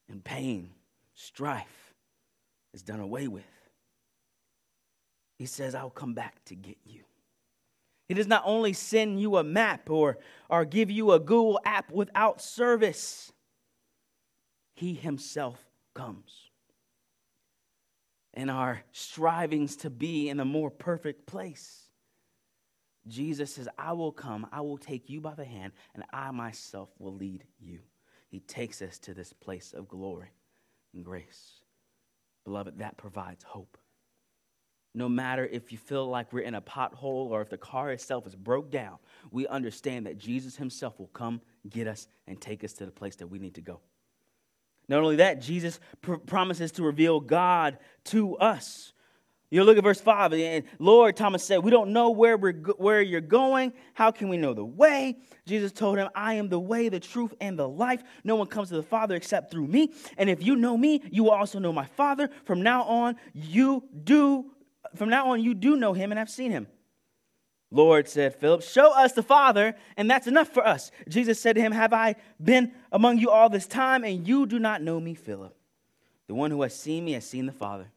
And 0.10 0.24
pain, 0.24 0.72
strife 1.14 1.94
is 2.74 2.82
done 2.82 3.00
away 3.00 3.28
with. 3.28 3.44
He 5.42 5.48
says, 5.48 5.74
I'll 5.74 5.90
come 5.90 6.14
back 6.14 6.36
to 6.46 6.56
get 6.56 6.78
you. 6.86 7.02
He 8.08 8.14
does 8.14 8.28
not 8.28 8.44
only 8.46 8.74
send 8.74 9.20
you 9.20 9.38
a 9.38 9.44
map 9.44 9.90
or, 9.90 10.20
or 10.52 10.66
give 10.66 10.92
you 10.92 11.14
a 11.14 11.20
Google 11.20 11.60
app 11.66 11.92
without 11.92 12.44
service, 12.44 13.34
He 14.76 14.94
Himself 14.94 15.66
comes. 15.96 16.32
In 18.36 18.52
our 18.52 18.84
strivings 18.92 19.78
to 19.78 19.90
be 19.90 20.30
in 20.30 20.40
a 20.40 20.46
more 20.46 20.70
perfect 20.70 21.26
place, 21.26 21.90
Jesus 23.08 23.56
says, 23.56 23.68
I 23.80 23.94
will 23.94 24.12
come, 24.12 24.46
I 24.52 24.62
will 24.62 24.78
take 24.78 25.10
you 25.10 25.22
by 25.22 25.34
the 25.34 25.44
hand, 25.44 25.74
and 25.96 26.04
I 26.14 26.30
myself 26.30 26.90
will 27.00 27.16
lead 27.16 27.46
you. 27.60 27.80
He 28.28 28.42
takes 28.42 28.84
us 28.84 29.00
to 29.00 29.16
this 29.16 29.34
place 29.34 29.74
of 29.74 29.88
glory 29.88 30.30
and 30.94 31.04
grace. 31.04 31.64
Beloved, 32.44 32.78
that 32.78 32.98
provides 32.98 33.44
hope 33.44 33.80
no 34.94 35.08
matter 35.08 35.46
if 35.46 35.72
you 35.72 35.78
feel 35.78 36.08
like 36.08 36.34
we're 36.34 36.42
in 36.42 36.56
a 36.56 36.62
pothole 36.62 37.30
or 37.30 37.42
if 37.42 37.50
the 37.50 37.58
car 37.58 37.92
itself 37.92 38.28
is 38.28 38.36
broke 38.36 38.70
down, 38.70 38.98
we 39.32 39.48
understand 39.48 40.06
that 40.06 40.18
Jesus 40.18 40.58
himself 40.58 41.00
will 41.00 41.08
come 41.08 41.42
get 41.70 41.88
us 41.88 42.08
and 42.28 42.40
take 42.42 42.64
us 42.64 42.74
to 42.74 42.86
the 42.86 42.92
place 42.92 43.16
that 43.18 43.28
we 43.28 43.40
need 43.40 43.56
to 43.56 43.62
go. 43.62 43.80
Not 44.90 45.02
only 45.02 45.18
that, 45.18 45.42
Jesus 45.42 45.80
pr- 46.02 46.16
promises 46.16 46.74
to 46.74 46.84
reveal 46.84 47.20
God 47.20 47.78
to 48.06 48.36
us. 48.38 48.92
You 49.50 49.66
look 49.66 49.78
at 49.78 49.84
verse 49.84 50.00
5, 50.00 50.34
and 50.34 50.64
Lord, 50.80 51.18
Thomas 51.18 51.44
said, 51.44 51.58
We 51.60 51.72
don't 51.72 51.92
know 51.92 52.10
where, 52.10 52.38
we're 52.38 52.54
go- 52.54 52.76
where 52.78 53.02
you're 53.02 53.20
going. 53.20 53.74
How 53.94 54.10
can 54.10 54.30
we 54.30 54.38
know 54.38 54.54
the 54.54 54.66
way? 54.66 55.18
Jesus 55.46 55.74
told 55.74 55.98
him, 55.98 56.10
I 56.16 56.36
am 56.36 56.48
the 56.48 56.60
way, 56.60 56.88
the 56.88 57.02
truth, 57.02 57.34
and 57.42 57.60
the 57.60 57.68
life. 57.68 58.02
No 58.24 58.38
one 58.38 58.48
comes 58.48 58.70
to 58.70 58.76
the 58.76 58.84
Father 58.84 59.14
except 59.16 59.52
through 59.52 59.68
me. 59.68 59.94
And 60.18 60.30
if 60.30 60.42
you 60.42 60.56
know 60.56 60.78
me, 60.78 61.02
you 61.12 61.26
will 61.26 61.32
also 61.32 61.60
know 61.60 61.74
my 61.74 61.86
Father. 61.86 62.30
From 62.46 62.62
now 62.62 62.84
on, 62.84 63.18
you 63.34 63.84
do 64.04 64.52
from 64.96 65.10
now 65.10 65.32
on, 65.32 65.44
you 65.44 65.54
do 65.54 65.76
know 65.76 65.94
him 65.94 66.12
and 66.12 66.20
have 66.20 66.30
seen 66.30 66.52
him. 66.52 66.68
Lord, 67.74 68.10
said 68.10 68.36
Philip, 68.36 68.64
show 68.64 68.92
us 68.92 69.14
the 69.14 69.24
Father, 69.24 69.76
and 69.96 70.12
that's 70.12 70.28
enough 70.28 70.50
for 70.50 70.66
us. 70.66 70.92
Jesus 71.08 71.40
said 71.40 71.56
to 71.56 71.62
him, 71.62 71.72
Have 71.72 71.94
I 71.94 72.16
been 72.42 72.74
among 72.92 73.18
you 73.18 73.30
all 73.30 73.50
this 73.50 73.66
time, 73.66 74.04
and 74.04 74.28
you 74.28 74.46
do 74.46 74.60
not 74.60 74.82
know 74.82 75.00
me, 75.00 75.14
Philip? 75.14 75.56
The 76.28 76.36
one 76.36 76.52
who 76.52 76.62
has 76.64 76.76
seen 76.76 77.06
me 77.06 77.14
has 77.14 77.26
seen 77.26 77.46
the 77.46 77.52
Father. 77.54 77.90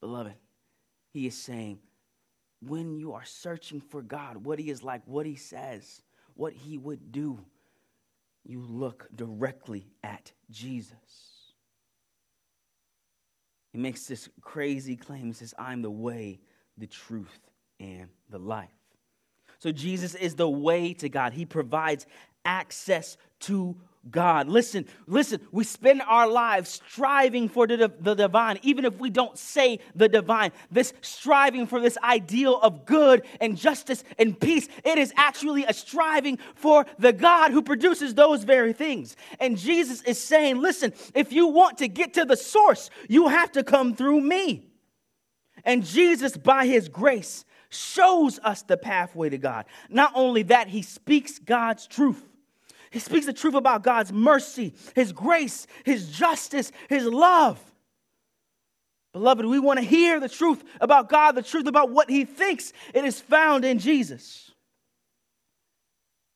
Beloved, 0.00 0.34
he 1.12 1.26
is 1.26 1.36
saying, 1.36 1.78
when 2.60 2.96
you 2.96 3.12
are 3.12 3.24
searching 3.24 3.80
for 3.80 4.02
God, 4.02 4.44
what 4.44 4.58
he 4.58 4.70
is 4.70 4.82
like, 4.82 5.02
what 5.06 5.26
he 5.26 5.36
says, 5.36 6.02
what 6.34 6.52
he 6.52 6.78
would 6.78 7.12
do, 7.12 7.38
you 8.44 8.60
look 8.60 9.08
directly 9.14 9.88
at 10.02 10.32
Jesus. 10.50 10.94
He 13.76 13.82
makes 13.82 14.06
this 14.06 14.30
crazy 14.40 14.96
claim. 14.96 15.26
He 15.26 15.32
says, 15.34 15.52
I'm 15.58 15.82
the 15.82 15.90
way, 15.90 16.40
the 16.78 16.86
truth, 16.86 17.50
and 17.78 18.08
the 18.30 18.38
life. 18.38 18.70
So 19.58 19.70
Jesus 19.70 20.14
is 20.14 20.34
the 20.34 20.48
way 20.48 20.94
to 20.94 21.10
God. 21.10 21.34
He 21.34 21.44
provides 21.44 22.06
access 22.46 23.18
to 23.40 23.76
God. 24.10 24.48
Listen, 24.48 24.86
listen, 25.06 25.40
we 25.52 25.64
spend 25.64 26.02
our 26.02 26.28
lives 26.28 26.80
striving 26.88 27.48
for 27.48 27.66
the, 27.66 27.92
the 28.00 28.14
divine, 28.14 28.58
even 28.62 28.84
if 28.84 28.98
we 28.98 29.10
don't 29.10 29.36
say 29.38 29.80
the 29.94 30.08
divine. 30.08 30.52
This 30.70 30.92
striving 31.00 31.66
for 31.66 31.80
this 31.80 31.98
ideal 32.02 32.58
of 32.60 32.86
good 32.86 33.24
and 33.40 33.56
justice 33.56 34.04
and 34.18 34.38
peace, 34.38 34.68
it 34.84 34.98
is 34.98 35.12
actually 35.16 35.64
a 35.64 35.72
striving 35.72 36.38
for 36.54 36.86
the 36.98 37.12
God 37.12 37.50
who 37.50 37.62
produces 37.62 38.14
those 38.14 38.44
very 38.44 38.72
things. 38.72 39.16
And 39.40 39.58
Jesus 39.58 40.02
is 40.02 40.22
saying, 40.22 40.60
listen, 40.60 40.92
if 41.14 41.32
you 41.32 41.48
want 41.48 41.78
to 41.78 41.88
get 41.88 42.14
to 42.14 42.24
the 42.24 42.36
source, 42.36 42.90
you 43.08 43.28
have 43.28 43.52
to 43.52 43.64
come 43.64 43.94
through 43.94 44.20
me. 44.20 44.68
And 45.64 45.84
Jesus, 45.84 46.36
by 46.36 46.66
his 46.66 46.88
grace, 46.88 47.44
shows 47.68 48.38
us 48.38 48.62
the 48.62 48.76
pathway 48.76 49.28
to 49.30 49.38
God. 49.38 49.66
Not 49.88 50.12
only 50.14 50.44
that, 50.44 50.68
he 50.68 50.82
speaks 50.82 51.38
God's 51.38 51.86
truth. 51.86 52.22
He 52.90 52.98
speaks 52.98 53.26
the 53.26 53.32
truth 53.32 53.54
about 53.54 53.82
God's 53.82 54.12
mercy, 54.12 54.74
His 54.94 55.12
grace, 55.12 55.66
His 55.84 56.10
justice, 56.10 56.72
His 56.88 57.04
love. 57.04 57.60
Beloved, 59.12 59.46
we 59.46 59.58
want 59.58 59.78
to 59.78 59.84
hear 59.84 60.20
the 60.20 60.28
truth 60.28 60.62
about 60.80 61.08
God, 61.08 61.32
the 61.32 61.42
truth 61.42 61.66
about 61.66 61.90
what 61.90 62.10
He 62.10 62.24
thinks. 62.24 62.72
It 62.94 63.04
is 63.04 63.20
found 63.20 63.64
in 63.64 63.78
Jesus. 63.78 64.50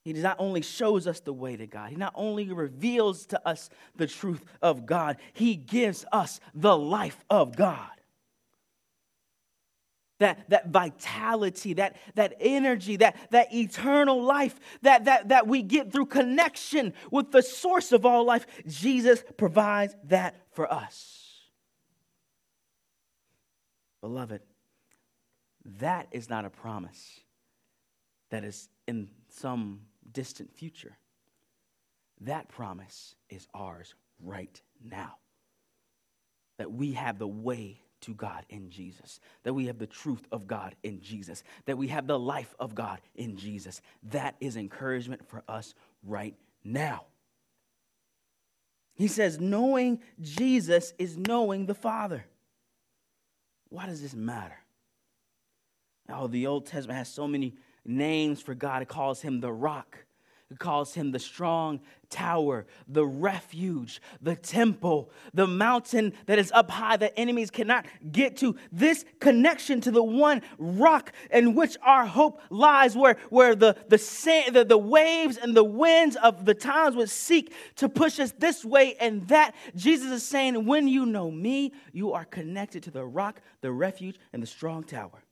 He 0.04 0.14
not 0.14 0.36
only 0.38 0.62
shows 0.62 1.06
us 1.06 1.20
the 1.20 1.32
way 1.32 1.56
to 1.56 1.66
God, 1.66 1.90
He 1.90 1.96
not 1.96 2.12
only 2.14 2.50
reveals 2.50 3.26
to 3.26 3.48
us 3.48 3.68
the 3.96 4.06
truth 4.06 4.44
of 4.62 4.86
God, 4.86 5.18
He 5.34 5.56
gives 5.56 6.04
us 6.10 6.40
the 6.54 6.76
life 6.76 7.22
of 7.28 7.54
God 7.54 7.99
that, 10.20 10.48
that 10.48 10.68
vitality, 10.68 11.74
that, 11.74 11.96
that 12.14 12.36
energy, 12.38 12.96
that, 12.96 13.16
that 13.30 13.52
eternal 13.52 14.22
life 14.22 14.58
that, 14.82 15.06
that, 15.06 15.28
that 15.28 15.46
we 15.46 15.62
get 15.62 15.92
through 15.92 16.06
connection 16.06 16.94
with 17.10 17.32
the 17.32 17.42
source 17.42 17.90
of 17.90 18.06
all 18.06 18.24
life. 18.24 18.46
Jesus 18.66 19.24
provides 19.36 19.96
that 20.04 20.36
for 20.52 20.72
us. 20.72 21.16
Beloved, 24.00 24.40
that 25.78 26.08
is 26.12 26.30
not 26.30 26.44
a 26.44 26.50
promise 26.50 27.20
that 28.30 28.44
is 28.44 28.68
in 28.86 29.08
some 29.28 29.80
distant 30.12 30.54
future. 30.54 30.96
That 32.22 32.48
promise 32.48 33.14
is 33.28 33.46
ours 33.54 33.94
right 34.22 34.60
now. 34.82 35.16
That 36.58 36.72
we 36.72 36.92
have 36.92 37.18
the 37.18 37.28
way 37.28 37.80
to 38.02 38.14
God 38.14 38.44
in 38.48 38.70
Jesus, 38.70 39.20
that 39.42 39.54
we 39.54 39.66
have 39.66 39.78
the 39.78 39.86
truth 39.86 40.26
of 40.32 40.46
God 40.46 40.74
in 40.82 41.00
Jesus, 41.00 41.42
that 41.66 41.78
we 41.78 41.88
have 41.88 42.06
the 42.06 42.18
life 42.18 42.54
of 42.58 42.74
God 42.74 43.00
in 43.14 43.36
Jesus. 43.36 43.80
That 44.10 44.36
is 44.40 44.56
encouragement 44.56 45.28
for 45.28 45.42
us 45.48 45.74
right 46.04 46.34
now. 46.64 47.04
He 48.94 49.08
says, 49.08 49.40
knowing 49.40 50.00
Jesus 50.20 50.92
is 50.98 51.16
knowing 51.16 51.66
the 51.66 51.74
Father. 51.74 52.24
Why 53.68 53.86
does 53.86 54.02
this 54.02 54.14
matter? 54.14 54.58
Oh, 56.08 56.26
the 56.26 56.46
Old 56.46 56.66
Testament 56.66 56.98
has 56.98 57.08
so 57.08 57.26
many 57.26 57.54
names 57.84 58.40
for 58.42 58.54
God. 58.54 58.82
It 58.82 58.88
calls 58.88 59.22
him 59.22 59.40
the 59.40 59.52
rock. 59.52 60.04
Calls 60.58 60.94
him 60.94 61.12
the 61.12 61.18
strong 61.20 61.80
tower, 62.08 62.66
the 62.88 63.06
refuge, 63.06 64.02
the 64.20 64.34
temple, 64.34 65.10
the 65.32 65.46
mountain 65.46 66.12
that 66.26 66.40
is 66.40 66.50
up 66.52 66.70
high 66.70 66.96
that 66.96 67.12
enemies 67.16 67.52
cannot 67.52 67.86
get 68.10 68.36
to. 68.38 68.56
This 68.72 69.04
connection 69.20 69.80
to 69.82 69.92
the 69.92 70.02
one 70.02 70.42
rock 70.58 71.12
in 71.30 71.54
which 71.54 71.76
our 71.82 72.04
hope 72.04 72.40
lies, 72.50 72.96
where, 72.96 73.16
where 73.30 73.54
the, 73.54 73.76
the, 73.88 73.96
sand, 73.96 74.56
the, 74.56 74.64
the 74.64 74.76
waves 74.76 75.36
and 75.36 75.56
the 75.56 75.62
winds 75.62 76.16
of 76.16 76.44
the 76.44 76.54
times 76.54 76.96
would 76.96 77.10
seek 77.10 77.54
to 77.76 77.88
push 77.88 78.18
us 78.18 78.32
this 78.38 78.64
way 78.64 78.96
and 79.00 79.28
that. 79.28 79.54
Jesus 79.76 80.10
is 80.10 80.24
saying, 80.24 80.66
when 80.66 80.88
you 80.88 81.06
know 81.06 81.30
me, 81.30 81.72
you 81.92 82.12
are 82.12 82.24
connected 82.24 82.82
to 82.82 82.90
the 82.90 83.06
rock, 83.06 83.40
the 83.60 83.70
refuge, 83.70 84.18
and 84.32 84.42
the 84.42 84.48
strong 84.48 84.82
tower. 84.82 85.22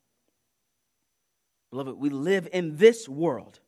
Beloved, 1.70 1.98
we 1.98 2.08
live 2.08 2.48
in 2.52 2.76
this 2.76 3.08
world, 3.08 3.60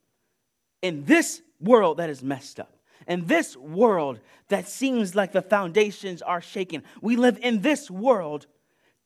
in 0.83 1.05
this 1.05 1.43
world 1.61 1.99
that 1.99 2.11
is 2.11 2.23
messed 2.23 2.61
up, 2.61 2.77
in 3.07 3.27
this 3.27 3.57
world 3.57 4.21
that 4.49 4.69
seems 4.69 5.15
like 5.15 5.33
the 5.33 5.43
foundations 5.43 6.23
are 6.23 6.41
shaken. 6.41 6.83
We 7.01 7.17
live 7.17 7.39
in 7.43 7.61
this 7.61 7.91
world 7.91 8.47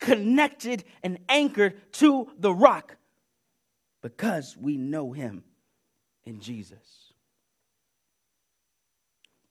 connected 0.00 0.84
and 1.02 1.18
anchored 1.28 1.92
to 1.94 2.28
the 2.38 2.52
rock 2.52 2.96
because 4.02 4.56
we 4.56 4.76
know 4.76 5.12
Him 5.12 5.44
in 6.24 6.40
Jesus. 6.40 7.12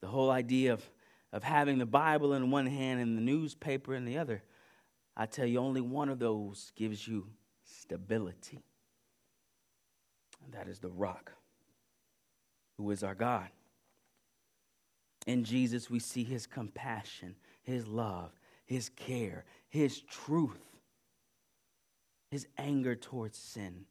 The 0.02 0.08
whole 0.08 0.30
idea 0.30 0.74
of, 0.74 0.90
of 1.32 1.44
having 1.44 1.78
the 1.78 1.86
Bible 1.86 2.34
in 2.34 2.52
one 2.52 2.66
hand 2.68 3.00
and 3.00 3.18
the 3.18 3.22
newspaper 3.22 3.96
in 3.96 4.06
the 4.06 4.18
other, 4.18 4.44
I 5.16 5.26
tell 5.26 5.46
you, 5.46 5.60
only 5.60 5.82
one 5.82 6.10
of 6.10 6.20
those 6.20 6.72
gives 6.76 7.08
you 7.08 7.28
stability 7.64 8.62
and 10.44 10.54
that 10.54 10.68
is 10.68 10.80
the 10.80 10.90
rock, 10.90 11.32
who 12.78 12.92
is 12.92 13.04
our 13.04 13.16
God. 13.16 13.48
In 15.26 15.44
Jesus, 15.44 15.90
we 15.90 16.00
see 16.00 16.24
his 16.24 16.46
compassion, 16.46 17.36
his 17.64 17.88
love, 17.88 18.32
his 18.66 18.90
care, 18.90 19.46
his 19.70 20.02
truth, 20.02 20.78
his 22.30 22.48
anger 22.58 22.96
towards 22.96 23.38
sin, 23.38 23.86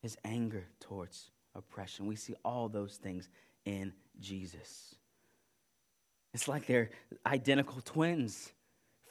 his 0.00 0.16
anger 0.24 0.66
towards 0.80 1.30
oppression. 1.54 2.06
We 2.06 2.16
see 2.16 2.34
all 2.44 2.68
those 2.68 2.96
things 2.96 3.28
in 3.64 3.92
Jesus. 4.20 4.96
It's 6.34 6.48
like 6.48 6.66
they're 6.66 6.90
identical 7.26 7.80
twins. 7.84 8.52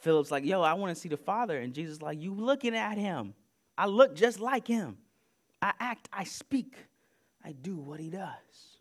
Philip's 0.00 0.30
like, 0.30 0.44
yo, 0.44 0.62
I 0.62 0.74
want 0.74 0.94
to 0.94 1.00
see 1.00 1.08
the 1.08 1.16
Father. 1.16 1.58
And 1.58 1.72
Jesus 1.72 2.02
like, 2.02 2.20
you 2.20 2.34
looking 2.34 2.76
at 2.76 2.98
him. 2.98 3.34
I 3.78 3.86
look 3.86 4.14
just 4.14 4.40
like 4.40 4.66
him. 4.66 4.98
I 5.60 5.72
act, 5.78 6.08
I 6.12 6.24
speak, 6.24 6.74
I 7.44 7.52
do 7.52 7.76
what 7.76 8.00
he 8.00 8.10
does. 8.10 8.78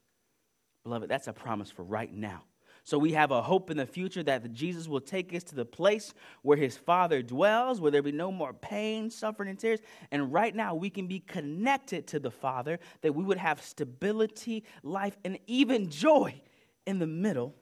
Beloved, 0.83 1.09
that's 1.09 1.27
a 1.27 1.33
promise 1.33 1.69
for 1.69 1.83
right 1.83 2.11
now. 2.11 2.43
So 2.83 2.97
we 2.97 3.11
have 3.13 3.29
a 3.29 3.41
hope 3.41 3.69
in 3.69 3.77
the 3.77 3.85
future 3.85 4.23
that 4.23 4.53
Jesus 4.53 4.87
will 4.87 5.01
take 5.01 5.33
us 5.35 5.43
to 5.45 5.55
the 5.55 5.65
place 5.65 6.13
where 6.41 6.57
his 6.57 6.77
Father 6.77 7.21
dwells, 7.21 7.79
where 7.79 7.91
there 7.91 8.01
be 8.01 8.11
no 8.11 8.31
more 8.31 8.53
pain, 8.53 9.11
suffering, 9.11 9.49
and 9.49 9.59
tears. 9.59 9.79
And 10.11 10.33
right 10.33 10.55
now 10.55 10.73
we 10.73 10.89
can 10.89 11.05
be 11.05 11.19
connected 11.19 12.07
to 12.07 12.19
the 12.19 12.31
Father, 12.31 12.79
that 13.01 13.13
we 13.13 13.23
would 13.23 13.37
have 13.37 13.61
stability, 13.61 14.63
life, 14.81 15.15
and 15.23 15.37
even 15.45 15.89
joy 15.89 16.41
in 16.87 16.97
the 16.97 17.07
middle 17.07 17.55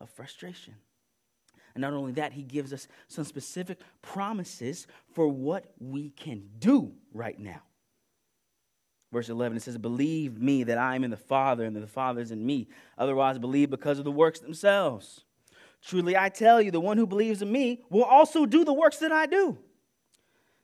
of 0.00 0.10
frustration. 0.10 0.74
And 1.74 1.82
not 1.82 1.92
only 1.92 2.12
that, 2.12 2.32
he 2.32 2.42
gives 2.42 2.72
us 2.72 2.88
some 3.08 3.24
specific 3.24 3.80
promises 4.02 4.86
for 5.14 5.28
what 5.28 5.66
we 5.78 6.10
can 6.10 6.48
do 6.58 6.92
right 7.14 7.38
now. 7.38 7.62
Verse 9.12 9.28
11, 9.28 9.58
it 9.58 9.62
says, 9.62 9.76
Believe 9.76 10.40
me 10.40 10.64
that 10.64 10.78
I 10.78 10.94
am 10.94 11.04
in 11.04 11.10
the 11.10 11.16
Father 11.16 11.64
and 11.64 11.76
that 11.76 11.80
the 11.80 11.86
Father 11.86 12.22
is 12.22 12.30
in 12.30 12.44
me. 12.44 12.68
Otherwise, 12.96 13.38
believe 13.38 13.68
because 13.68 13.98
of 13.98 14.04
the 14.04 14.10
works 14.10 14.40
themselves. 14.40 15.24
Truly, 15.84 16.16
I 16.16 16.30
tell 16.30 16.62
you, 16.62 16.70
the 16.70 16.80
one 16.80 16.96
who 16.96 17.06
believes 17.06 17.42
in 17.42 17.52
me 17.52 17.82
will 17.90 18.04
also 18.04 18.46
do 18.46 18.64
the 18.64 18.72
works 18.72 18.98
that 18.98 19.12
I 19.12 19.26
do. 19.26 19.58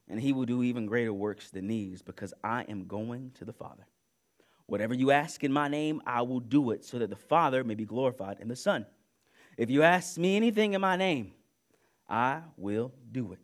And 0.09 0.19
he 0.19 0.33
will 0.33 0.47
do 0.47 0.63
even 0.63 0.87
greater 0.87 1.13
works 1.13 1.51
than 1.51 1.67
these 1.67 2.01
because 2.01 2.33
I 2.43 2.63
am 2.63 2.87
going 2.87 3.33
to 3.35 3.45
the 3.45 3.53
Father. 3.53 3.87
Whatever 4.67 4.95
you 4.95 5.11
ask 5.11 5.45
in 5.45 5.53
my 5.53 5.69
name, 5.69 6.01
I 6.07 6.23
will 6.23 6.41
do 6.41 6.71
it 6.71 6.85
so 6.85 6.99
that 6.99 7.11
the 7.11 7.17
Father 7.17 7.65
may 7.65 7.75
be 7.75 7.85
glorified 7.85 8.39
in 8.41 8.49
the 8.49 8.57
Son. 8.57 8.87
If 9.59 9.71
you 9.71 9.83
ask 9.83 10.17
me 10.17 10.37
anything 10.37 10.73
in 10.73 10.81
my 10.81 10.97
name, 10.97 11.33
I 12.09 12.41
will 12.57 12.93
do 13.13 13.33
it. 13.33 13.41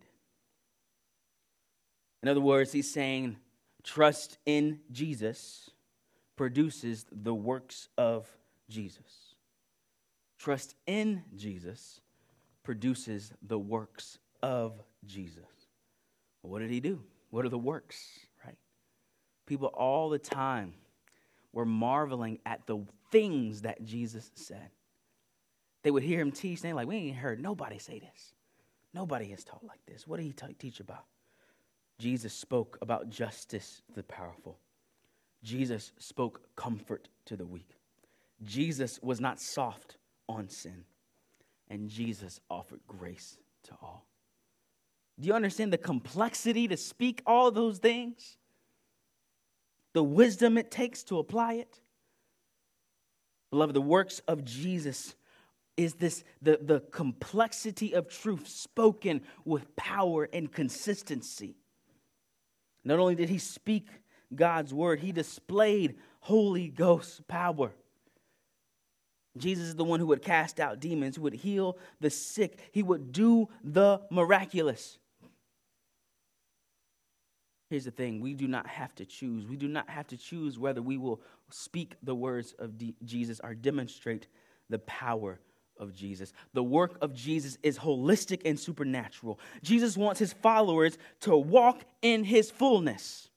In 2.23 2.29
other 2.29 2.41
words, 2.41 2.73
he's 2.73 2.91
saying, 2.91 3.37
Trust 3.85 4.39
in 4.47 4.81
Jesus 4.91 5.71
produces 6.37 7.07
the 7.13 7.35
works 7.35 7.89
of 7.97 8.27
Jesus. 8.69 9.35
Trust 10.39 10.75
in 10.87 11.23
Jesus 11.37 12.01
produces 12.63 13.33
the 13.47 13.59
works 13.59 14.19
of 14.43 14.83
Jesus. 15.07 15.45
What 16.43 16.61
did 16.61 16.71
he 16.71 16.81
do? 16.81 17.03
What 17.31 17.45
are 17.45 17.51
the 17.51 17.59
works, 17.59 18.19
right? 18.45 18.57
People 19.47 19.69
all 19.69 20.09
the 20.09 20.19
time 20.19 20.75
were 21.53 21.65
marveling 21.65 22.39
at 22.45 22.67
the 22.67 22.85
things 23.11 23.63
that 23.63 23.85
Jesus 23.85 24.31
said. 24.35 24.71
They 25.83 25.91
would 25.91 26.03
hear 26.03 26.21
him 26.21 26.33
teach, 26.33 26.61
and 26.61 26.69
they're 26.69 26.75
like, 26.75 26.89
We 26.89 26.97
ain't 26.97 27.17
heard 27.17 27.41
nobody 27.41 27.79
say 27.79 27.99
this. 27.99 28.35
Nobody 28.93 29.27
has 29.27 29.45
taught 29.45 29.65
like 29.65 29.85
this. 29.87 30.07
What 30.07 30.19
did 30.19 30.25
he 30.25 30.33
t- 30.33 30.55
teach 30.59 30.81
about? 30.81 31.05
Jesus 31.99 32.33
spoke 32.33 32.79
about 32.83 33.09
justice 33.09 33.83
to 33.89 33.97
the 33.97 34.03
powerful. 34.03 34.59
Jesus 35.43 35.93
spoke 35.99 36.41
comfort 36.57 37.09
to 37.27 37.37
the 37.37 37.47
weak. 37.47 37.77
Jesus 38.43 38.99
was 39.03 39.21
not 39.21 39.41
soft 39.41 39.97
on 40.29 40.49
sin. 40.49 40.85
And 41.69 41.89
Jesus 41.89 42.41
offered 42.51 42.81
grace 42.87 43.39
to 43.65 43.73
all. 43.83 44.07
Do 45.19 45.29
you 45.29 45.35
understand 45.35 45.73
the 45.73 45.79
complexity 45.79 46.67
to 46.69 46.77
speak 46.77 47.23
all 47.27 47.51
those 47.51 47.79
things? 47.79 48.37
The 49.93 50.03
wisdom 50.03 50.59
it 50.59 50.71
takes 50.71 51.05
to 51.05 51.19
apply 51.19 51.55
it? 51.55 51.81
Beloved, 53.51 53.75
the 53.75 53.81
works 53.81 54.21
of 54.27 54.45
Jesus 54.45 55.15
is 55.77 55.95
this 55.95 56.25
the, 56.43 56.59
the 56.61 56.81
complexity 56.81 57.95
of 57.95 58.09
truth 58.09 58.49
spoken 58.49 59.23
with 59.45 59.75
power 59.77 60.29
and 60.33 60.51
consistency. 60.51 61.57
Not 62.85 62.99
only 62.99 63.15
did 63.15 63.29
he 63.29 63.39
speak 63.39 63.89
God's 64.35 64.75
word, 64.75 65.01
he 65.01 65.13
displayed 65.13 65.97
Holy 66.21 66.69
Ghost 66.69 67.27
power. 67.29 67.73
Jesus 69.37 69.69
is 69.69 69.75
the 69.75 69.85
one 69.85 70.01
who 70.01 70.07
would 70.07 70.23
cast 70.23 70.61
out 70.61 70.81
demons, 70.81 71.17
who 71.17 71.23
would 71.23 71.35
heal 71.35 71.79
the 72.01 72.11
sick, 72.11 72.59
he 72.73 72.83
would 72.83 73.13
do 73.13 73.49
the 73.63 74.01
miraculous. 74.11 74.99
Here's 77.71 77.85
the 77.85 77.91
thing 77.91 78.21
we 78.21 78.35
do 78.35 78.47
not 78.47 78.67
have 78.67 78.95
to 78.97 79.05
choose. 79.05 79.47
We 79.47 79.57
do 79.57 79.67
not 79.67 79.89
have 79.91 80.07
to 80.09 80.17
choose 80.17 80.59
whether 80.59 80.81
we 80.81 80.97
will 80.97 81.21
speak 81.51 81.95
the 82.03 82.15
words 82.15 82.55
of 82.59 82.73
Jesus 83.05 83.41
or 83.43 83.55
demonstrate 83.55 84.29
the 84.71 84.79
power 84.81 85.41
of 85.79 85.95
Jesus. 85.95 86.33
The 86.53 86.63
work 86.63 86.99
of 87.03 87.15
Jesus 87.15 87.59
is 87.63 87.79
holistic 87.79 88.43
and 88.45 88.59
supernatural. 88.59 89.39
Jesus 89.63 89.97
wants 89.97 90.19
his 90.19 90.33
followers 90.33 90.99
to 91.21 91.37
walk 91.37 91.83
in 92.03 92.25
his 92.25 92.51
fullness. 92.51 93.31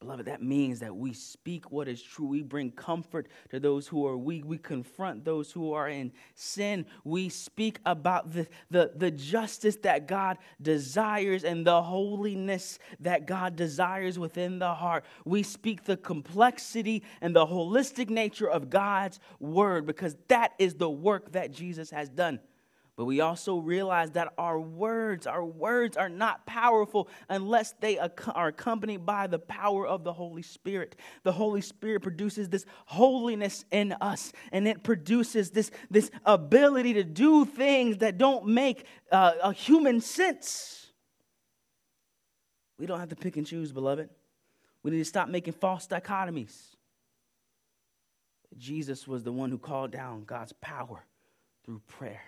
Beloved, 0.00 0.24
that 0.24 0.42
means 0.42 0.80
that 0.80 0.96
we 0.96 1.12
speak 1.12 1.70
what 1.70 1.86
is 1.86 2.00
true. 2.02 2.24
We 2.24 2.40
bring 2.42 2.70
comfort 2.70 3.28
to 3.50 3.60
those 3.60 3.86
who 3.86 4.06
are 4.06 4.16
weak. 4.16 4.44
We 4.46 4.56
confront 4.56 5.26
those 5.26 5.52
who 5.52 5.74
are 5.74 5.90
in 5.90 6.12
sin. 6.34 6.86
We 7.04 7.28
speak 7.28 7.80
about 7.84 8.32
the, 8.32 8.46
the, 8.70 8.92
the 8.96 9.10
justice 9.10 9.76
that 9.82 10.08
God 10.08 10.38
desires 10.62 11.44
and 11.44 11.66
the 11.66 11.82
holiness 11.82 12.78
that 13.00 13.26
God 13.26 13.56
desires 13.56 14.18
within 14.18 14.58
the 14.58 14.72
heart. 14.72 15.04
We 15.26 15.42
speak 15.42 15.84
the 15.84 15.98
complexity 15.98 17.02
and 17.20 17.36
the 17.36 17.46
holistic 17.46 18.08
nature 18.08 18.48
of 18.48 18.70
God's 18.70 19.20
word 19.38 19.84
because 19.84 20.16
that 20.28 20.54
is 20.58 20.76
the 20.76 20.88
work 20.88 21.32
that 21.32 21.52
Jesus 21.52 21.90
has 21.90 22.08
done. 22.08 22.40
But 23.00 23.06
we 23.06 23.22
also 23.22 23.56
realize 23.56 24.10
that 24.10 24.34
our 24.36 24.60
words, 24.60 25.26
our 25.26 25.42
words 25.42 25.96
are 25.96 26.10
not 26.10 26.44
powerful 26.44 27.08
unless 27.30 27.72
they 27.80 27.98
are 27.98 28.48
accompanied 28.48 29.06
by 29.06 29.26
the 29.26 29.38
power 29.38 29.86
of 29.86 30.04
the 30.04 30.12
Holy 30.12 30.42
Spirit. 30.42 30.96
The 31.22 31.32
Holy 31.32 31.62
Spirit 31.62 32.02
produces 32.02 32.50
this 32.50 32.66
holiness 32.84 33.64
in 33.70 33.92
us, 34.02 34.34
and 34.52 34.68
it 34.68 34.82
produces 34.82 35.48
this, 35.48 35.70
this 35.88 36.10
ability 36.26 36.92
to 36.92 37.02
do 37.02 37.46
things 37.46 37.96
that 37.96 38.18
don't 38.18 38.46
make 38.48 38.84
uh, 39.10 39.32
a 39.44 39.54
human 39.54 40.02
sense. 40.02 40.92
We 42.78 42.84
don't 42.84 43.00
have 43.00 43.08
to 43.08 43.16
pick 43.16 43.38
and 43.38 43.46
choose, 43.46 43.72
beloved. 43.72 44.10
We 44.82 44.90
need 44.90 44.98
to 44.98 45.06
stop 45.06 45.30
making 45.30 45.54
false 45.54 45.86
dichotomies. 45.86 46.54
Jesus 48.58 49.08
was 49.08 49.24
the 49.24 49.32
one 49.32 49.48
who 49.48 49.56
called 49.56 49.90
down 49.90 50.24
God's 50.24 50.52
power 50.52 51.06
through 51.64 51.80
prayer 51.88 52.20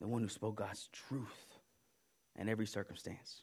the 0.00 0.08
one 0.08 0.22
who 0.22 0.28
spoke 0.28 0.56
God's 0.56 0.88
truth 0.92 1.58
in 2.36 2.48
every 2.48 2.66
circumstance. 2.66 3.42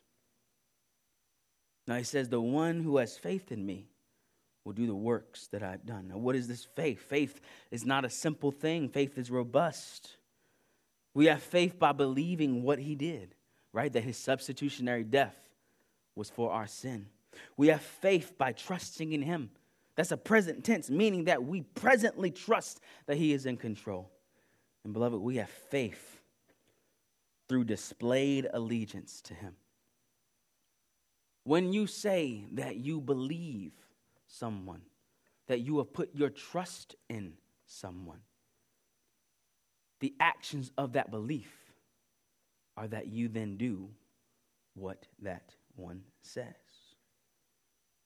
Now 1.88 1.96
he 1.96 2.04
says, 2.04 2.30
The 2.30 2.42
one 2.42 2.82
who 2.82 2.98
has 2.98 3.18
faith 3.18 3.52
in 3.52 3.66
me 3.66 3.88
will 4.64 4.74
do 4.74 4.86
the 4.86 4.96
works 4.96 5.48
that 5.48 5.64
I've 5.64 5.86
done. 5.86 6.10
Now, 6.10 6.18
what 6.18 6.36
is 6.36 6.48
this 6.48 6.64
faith? 6.64 7.02
Faith 7.02 7.42
is 7.72 7.86
not 7.86 8.06
a 8.06 8.10
simple 8.10 8.52
thing, 8.52 8.90
faith 8.90 9.18
is 9.18 9.32
robust. 9.32 10.18
We 11.14 11.26
have 11.26 11.44
faith 11.44 11.78
by 11.78 11.92
believing 11.92 12.64
what 12.64 12.80
he 12.80 12.96
did, 12.96 13.36
right? 13.74 13.92
That 13.92 14.04
his 14.04 14.18
substitutionary 14.18 15.04
death 15.04 15.36
was 16.16 16.30
for 16.30 16.52
our 16.52 16.68
sin. 16.68 17.08
We 17.58 17.68
have 17.68 17.82
faith 17.82 18.38
by 18.38 18.54
trusting 18.54 19.12
in 19.12 19.22
him. 19.22 19.50
That's 19.96 20.12
a 20.12 20.18
present 20.18 20.64
tense, 20.64 20.90
meaning 20.90 21.26
that 21.26 21.44
we 21.44 21.62
presently 21.62 22.32
trust 22.32 22.80
that 23.08 23.18
he 23.18 23.34
is 23.34 23.46
in 23.46 23.58
control. 23.58 24.10
And 24.84 24.94
beloved, 24.94 25.20
we 25.20 25.36
have 25.38 25.50
faith 25.50 26.21
through 27.52 27.66
displayed 27.66 28.48
allegiance 28.54 29.20
to 29.20 29.34
him. 29.34 29.58
When 31.44 31.74
you 31.74 31.86
say 31.86 32.46
that 32.54 32.78
you 32.78 33.02
believe 33.02 33.74
someone, 34.26 34.84
that 35.50 35.60
you 35.60 35.80
have 35.80 35.92
put 35.92 36.16
your 36.16 36.30
trust 36.30 36.96
in 37.10 37.34
someone, 37.66 38.22
the 40.00 40.14
actions 40.22 40.72
of 40.78 40.94
that 40.94 41.12
belief 41.12 41.54
are 42.78 42.88
that 42.88 43.08
you 43.08 43.28
then 43.28 43.58
do 43.58 43.90
what 44.74 45.08
that 45.22 45.54
one 45.76 46.04
says. 46.22 46.46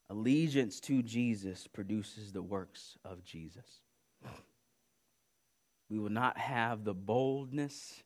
Allegiance 0.10 0.80
to 0.80 1.04
Jesus 1.04 1.68
produces 1.68 2.32
the 2.32 2.42
works 2.42 2.98
of 3.06 3.24
Jesus. 3.24 3.82
We 5.88 6.00
will 6.00 6.10
not 6.10 6.36
have 6.36 6.84
the 6.84 6.96
boldness 6.96 8.02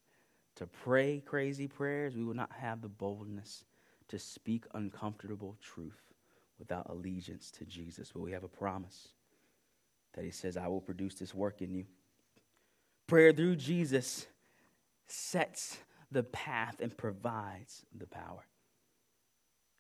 to 0.60 0.68
pray 0.68 1.24
crazy 1.26 1.68
prayers. 1.68 2.18
We 2.18 2.24
will 2.26 2.34
not 2.34 2.52
have 2.60 2.82
the 2.82 2.90
boldness 2.90 3.64
to 4.10 4.20
speak 4.20 4.66
uncomfortable 4.74 5.56
truth 5.62 6.02
without 6.60 6.90
allegiance 6.90 7.50
to 7.52 7.66
Jesus. 7.66 8.12
But 8.14 8.22
we 8.22 8.34
have 8.34 8.44
a 8.44 8.50
promise 8.50 9.08
that 10.16 10.26
He 10.26 10.32
says, 10.32 10.58
I 10.58 10.68
will 10.68 10.82
produce 10.82 11.16
this 11.16 11.34
work 11.34 11.62
in 11.62 11.74
you. 11.74 11.86
Prayer 13.08 13.32
through 13.32 13.56
Jesus 13.56 14.28
sets 15.08 15.78
the 16.12 16.24
path 16.24 16.76
and 16.82 16.96
provides 16.96 17.86
the 17.98 18.06
power. 18.06 18.46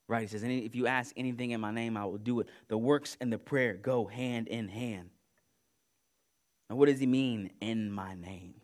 Right? 0.07 0.21
He 0.21 0.27
says, 0.27 0.43
if 0.43 0.75
you 0.75 0.87
ask 0.87 1.13
anything 1.17 1.51
in 1.51 1.59
my 1.59 1.71
name, 1.71 1.97
I 1.97 2.05
will 2.05 2.17
do 2.17 2.39
it. 2.39 2.47
The 2.69 2.77
works 2.77 3.17
and 3.19 3.33
the 3.33 3.37
prayer 3.37 3.73
go 3.73 4.05
hand 4.05 4.47
in 4.47 4.69
hand. 4.69 5.09
And 6.69 6.77
what 6.77 6.87
does 6.87 6.99
he 6.99 7.05
mean, 7.05 7.51
in 7.59 7.91
my 7.91 8.15
name? 8.15 8.55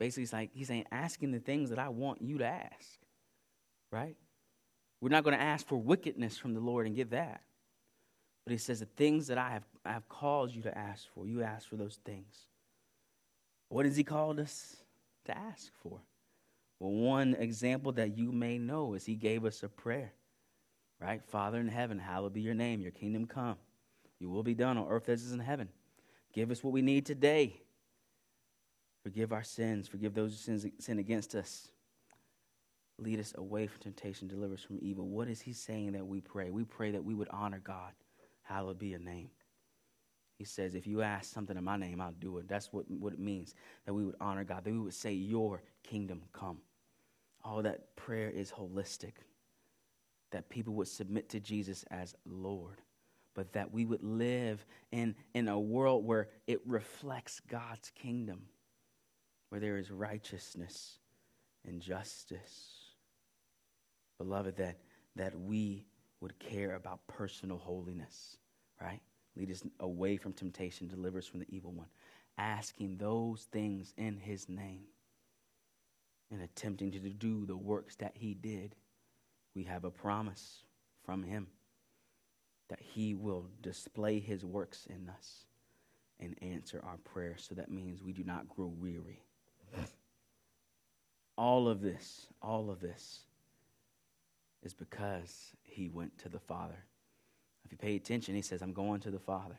Basically, 0.00 0.24
it's 0.24 0.32
like 0.32 0.50
he's 0.52 0.66
saying, 0.66 0.86
asking 0.90 1.30
the 1.30 1.38
things 1.38 1.70
that 1.70 1.78
I 1.78 1.90
want 1.90 2.20
you 2.20 2.38
to 2.38 2.46
ask 2.46 3.00
right? 3.90 4.16
We're 5.00 5.08
not 5.08 5.24
going 5.24 5.36
to 5.36 5.42
ask 5.42 5.66
for 5.66 5.76
wickedness 5.76 6.36
from 6.36 6.54
the 6.54 6.60
Lord 6.60 6.86
and 6.86 6.94
get 6.94 7.10
that. 7.10 7.42
But 8.44 8.52
he 8.52 8.58
says, 8.58 8.80
The 8.80 8.86
things 8.86 9.26
that 9.28 9.38
I 9.38 9.50
have, 9.50 9.64
I 9.84 9.92
have 9.92 10.08
called 10.08 10.54
you 10.54 10.62
to 10.62 10.76
ask 10.76 11.06
for, 11.14 11.26
you 11.26 11.42
ask 11.42 11.68
for 11.68 11.76
those 11.76 11.98
things. 12.04 12.46
What 13.68 13.86
has 13.86 13.96
he 13.96 14.04
called 14.04 14.40
us 14.40 14.76
to 15.26 15.36
ask 15.36 15.72
for? 15.82 16.00
Well, 16.78 16.92
one 16.92 17.34
example 17.34 17.92
that 17.92 18.16
you 18.16 18.32
may 18.32 18.58
know 18.58 18.94
is 18.94 19.04
he 19.04 19.14
gave 19.14 19.44
us 19.44 19.62
a 19.62 19.68
prayer, 19.68 20.12
right? 21.00 21.22
Father 21.22 21.60
in 21.60 21.68
heaven, 21.68 21.98
hallowed 21.98 22.32
be 22.32 22.40
your 22.40 22.54
name, 22.54 22.80
your 22.80 22.90
kingdom 22.90 23.26
come. 23.26 23.56
You 24.18 24.28
will 24.28 24.42
be 24.42 24.54
done 24.54 24.76
on 24.76 24.88
earth 24.88 25.08
as 25.08 25.22
is 25.22 25.32
in 25.32 25.38
heaven. 25.38 25.68
Give 26.32 26.50
us 26.50 26.64
what 26.64 26.72
we 26.72 26.82
need 26.82 27.06
today. 27.06 27.60
Forgive 29.10 29.32
our 29.32 29.42
sins, 29.42 29.88
forgive 29.88 30.14
those 30.14 30.44
who 30.46 30.70
sin, 30.78 30.98
against 31.00 31.34
us 31.34 31.68
lead 32.96 33.18
us 33.18 33.34
away 33.36 33.66
from 33.66 33.80
temptation, 33.80 34.28
deliver 34.28 34.54
us 34.54 34.62
from 34.62 34.78
evil. 34.80 35.08
What 35.08 35.26
is 35.26 35.40
he 35.40 35.52
saying 35.52 35.92
that 35.92 36.06
we 36.06 36.20
pray? 36.20 36.50
We 36.50 36.62
pray 36.62 36.92
that 36.92 37.04
we 37.04 37.14
would 37.14 37.26
honor 37.30 37.60
God. 37.64 37.90
Hallowed 38.42 38.78
be 38.78 38.88
your 38.88 39.00
name. 39.00 39.30
He 40.38 40.44
says, 40.44 40.76
if 40.76 40.86
you 40.86 41.02
ask 41.02 41.32
something 41.32 41.56
in 41.56 41.64
my 41.64 41.76
name, 41.76 42.00
I'll 42.00 42.12
do 42.12 42.38
it. 42.38 42.46
That's 42.46 42.72
what, 42.72 42.88
what 42.88 43.12
it 43.12 43.18
means, 43.18 43.56
that 43.84 43.94
we 43.94 44.04
would 44.04 44.14
honor 44.20 44.44
God, 44.44 44.62
that 44.62 44.72
we 44.72 44.78
would 44.78 44.94
say, 44.94 45.12
Your 45.12 45.60
kingdom 45.82 46.22
come. 46.32 46.58
All 47.42 47.62
that 47.62 47.96
prayer 47.96 48.30
is 48.30 48.52
holistic, 48.52 49.14
that 50.30 50.48
people 50.50 50.74
would 50.74 50.86
submit 50.86 51.28
to 51.30 51.40
Jesus 51.40 51.84
as 51.90 52.14
Lord, 52.24 52.80
but 53.34 53.52
that 53.54 53.72
we 53.72 53.86
would 53.86 54.04
live 54.04 54.64
in, 54.92 55.16
in 55.34 55.48
a 55.48 55.58
world 55.58 56.06
where 56.06 56.28
it 56.46 56.60
reflects 56.64 57.40
God's 57.40 57.90
kingdom, 57.90 58.42
where 59.50 59.60
there 59.60 59.76
is 59.76 59.90
righteousness 59.90 60.98
and 61.66 61.80
justice 61.80 62.80
beloved, 64.20 64.54
that, 64.58 64.76
that 65.16 65.38
we 65.40 65.86
would 66.20 66.38
care 66.38 66.74
about 66.74 67.00
personal 67.06 67.56
holiness, 67.56 68.36
right? 68.78 69.00
Lead 69.34 69.50
us 69.50 69.62
away 69.80 70.18
from 70.18 70.34
temptation, 70.34 70.86
deliver 70.86 71.18
us 71.18 71.26
from 71.26 71.40
the 71.40 71.46
evil 71.48 71.72
one. 71.72 71.86
Asking 72.36 72.98
those 72.98 73.48
things 73.50 73.94
in 73.96 74.18
his 74.18 74.46
name 74.46 74.84
and 76.30 76.42
attempting 76.42 76.90
to 76.92 76.98
do 76.98 77.46
the 77.46 77.56
works 77.56 77.96
that 77.96 78.12
he 78.14 78.34
did, 78.34 78.76
we 79.54 79.64
have 79.64 79.84
a 79.84 79.90
promise 79.90 80.64
from 81.02 81.22
him 81.22 81.46
that 82.68 82.80
he 82.80 83.14
will 83.14 83.46
display 83.62 84.20
his 84.20 84.44
works 84.44 84.86
in 84.86 85.08
us 85.08 85.46
and 86.20 86.36
answer 86.42 86.82
our 86.84 86.98
prayers. 86.98 87.46
So 87.48 87.54
that 87.54 87.70
means 87.70 88.02
we 88.02 88.12
do 88.12 88.22
not 88.22 88.50
grow 88.50 88.66
weary. 88.66 89.22
All 91.40 91.68
of 91.68 91.80
this, 91.80 92.26
all 92.42 92.68
of 92.70 92.80
this 92.80 93.20
is 94.62 94.74
because 94.74 95.56
he 95.62 95.88
went 95.88 96.18
to 96.18 96.28
the 96.28 96.38
Father. 96.38 96.84
If 97.64 97.72
you 97.72 97.78
pay 97.78 97.96
attention, 97.96 98.34
he 98.34 98.42
says, 98.42 98.60
I'm 98.60 98.74
going 98.74 99.00
to 99.00 99.10
the 99.10 99.18
Father. 99.18 99.58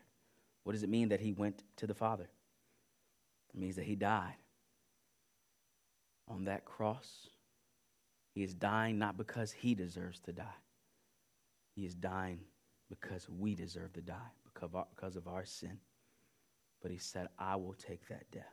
What 0.63 0.73
does 0.73 0.83
it 0.83 0.89
mean 0.89 1.09
that 1.09 1.19
he 1.19 1.33
went 1.33 1.63
to 1.77 1.87
the 1.87 1.95
Father? 1.95 2.29
It 3.51 3.59
means 3.59 3.77
that 3.77 3.85
he 3.85 3.95
died 3.95 4.35
on 6.27 6.43
that 6.43 6.65
cross. 6.65 7.29
He 8.35 8.43
is 8.43 8.53
dying 8.53 8.99
not 8.99 9.17
because 9.17 9.51
he 9.51 9.73
deserves 9.73 10.19
to 10.19 10.33
die, 10.33 10.59
he 11.75 11.87
is 11.87 11.95
dying 11.95 12.41
because 12.91 13.27
we 13.27 13.55
deserve 13.55 13.91
to 13.93 14.01
die 14.01 14.29
because 14.53 15.15
of 15.15 15.27
our 15.27 15.45
sin. 15.45 15.79
But 16.79 16.91
he 16.91 16.99
said, 16.99 17.27
I 17.39 17.55
will 17.55 17.73
take 17.73 18.07
that 18.09 18.29
death. 18.31 18.45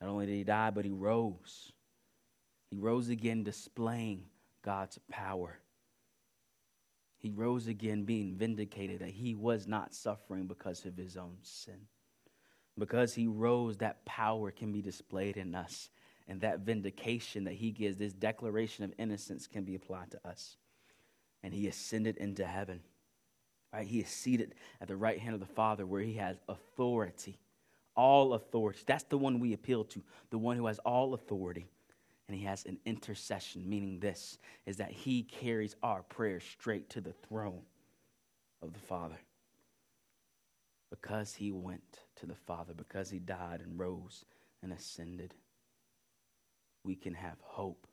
Not 0.00 0.10
only 0.10 0.26
did 0.26 0.34
he 0.34 0.42
die, 0.42 0.70
but 0.70 0.84
he 0.84 0.90
rose. 0.90 1.70
He 2.70 2.76
rose 2.76 3.08
again, 3.08 3.42
displaying 3.42 4.24
God's 4.62 4.98
power. 5.10 5.58
He 7.18 7.30
rose 7.30 7.66
again, 7.66 8.04
being 8.04 8.36
vindicated 8.36 9.00
that 9.00 9.10
he 9.10 9.34
was 9.34 9.66
not 9.66 9.92
suffering 9.92 10.46
because 10.46 10.84
of 10.86 10.96
his 10.96 11.16
own 11.16 11.36
sin. 11.42 11.80
Because 12.78 13.12
he 13.14 13.26
rose, 13.26 13.78
that 13.78 14.04
power 14.04 14.50
can 14.52 14.72
be 14.72 14.80
displayed 14.80 15.36
in 15.36 15.54
us. 15.54 15.90
And 16.28 16.40
that 16.42 16.60
vindication 16.60 17.44
that 17.44 17.54
he 17.54 17.72
gives, 17.72 17.96
this 17.96 18.12
declaration 18.12 18.84
of 18.84 18.94
innocence, 18.98 19.48
can 19.48 19.64
be 19.64 19.74
applied 19.74 20.12
to 20.12 20.26
us. 20.26 20.56
And 21.42 21.52
he 21.52 21.66
ascended 21.66 22.16
into 22.18 22.46
heaven. 22.46 22.80
Right? 23.72 23.86
He 23.86 23.98
is 23.98 24.08
seated 24.08 24.54
at 24.80 24.86
the 24.86 24.96
right 24.96 25.18
hand 25.18 25.34
of 25.34 25.40
the 25.40 25.46
Father 25.46 25.84
where 25.84 26.02
he 26.02 26.14
has 26.14 26.38
authority. 26.48 27.36
All 27.96 28.32
authority. 28.34 28.80
That's 28.86 29.04
the 29.04 29.18
one 29.18 29.40
we 29.40 29.52
appeal 29.52 29.84
to, 29.84 30.02
the 30.30 30.38
one 30.38 30.56
who 30.56 30.66
has 30.66 30.78
all 30.78 31.14
authority 31.14 31.68
and 32.30 32.38
he 32.38 32.46
has 32.46 32.64
an 32.64 32.78
intercession, 32.86 33.68
meaning 33.68 33.98
this 33.98 34.38
is 34.64 34.76
that 34.76 34.92
he 34.92 35.24
carries 35.24 35.74
our 35.82 36.04
prayers 36.04 36.44
straight 36.44 36.88
to 36.90 37.00
the 37.00 37.12
throne 37.12 37.62
of 38.62 38.72
the 38.72 38.78
Father. 38.78 39.18
Because 40.90 41.34
he 41.34 41.50
went 41.50 41.98
to 42.20 42.26
the 42.26 42.36
Father, 42.36 42.72
because 42.72 43.10
he 43.10 43.18
died 43.18 43.62
and 43.62 43.76
rose 43.76 44.24
and 44.62 44.72
ascended, 44.72 45.34
we 46.84 46.94
can 46.94 47.14
have 47.14 47.36
hope. 47.40 47.88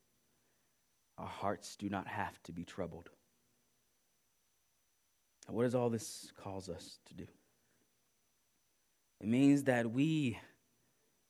Our 1.17 1.25
hearts 1.25 1.75
do 1.75 1.89
not 1.89 2.05
have 2.05 2.39
to 2.43 2.51
be 2.51 2.63
troubled. 2.63 3.09
And 5.47 5.55
what 5.55 5.63
does 5.63 5.73
all 5.73 5.89
this 5.89 6.31
cause 6.37 6.69
us 6.69 6.99
to 7.07 7.15
do? 7.15 7.25
It 9.19 9.27
means 9.27 9.63
that 9.63 9.89
we, 9.89 10.37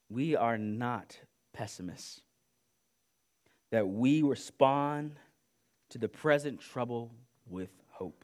we 0.09 0.35
are 0.35 0.57
not 0.57 1.17
pessimists 1.53 2.19
that 3.71 3.87
we 3.87 4.21
respond 4.21 5.15
to 5.89 5.97
the 5.97 6.07
present 6.07 6.59
trouble 6.59 7.11
with 7.49 7.69
hope 7.89 8.23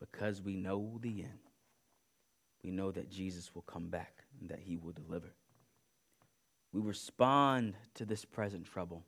because 0.00 0.42
we 0.42 0.56
know 0.56 0.98
the 1.00 1.22
end. 1.22 1.38
We 2.62 2.70
know 2.70 2.90
that 2.90 3.10
Jesus 3.10 3.54
will 3.54 3.62
come 3.62 3.88
back 3.88 4.24
and 4.40 4.50
that 4.50 4.60
he 4.60 4.76
will 4.76 4.92
deliver. 4.92 5.34
We 6.72 6.80
respond 6.80 7.74
to 7.94 8.04
this 8.04 8.24
present 8.24 8.66
trouble 8.66 9.04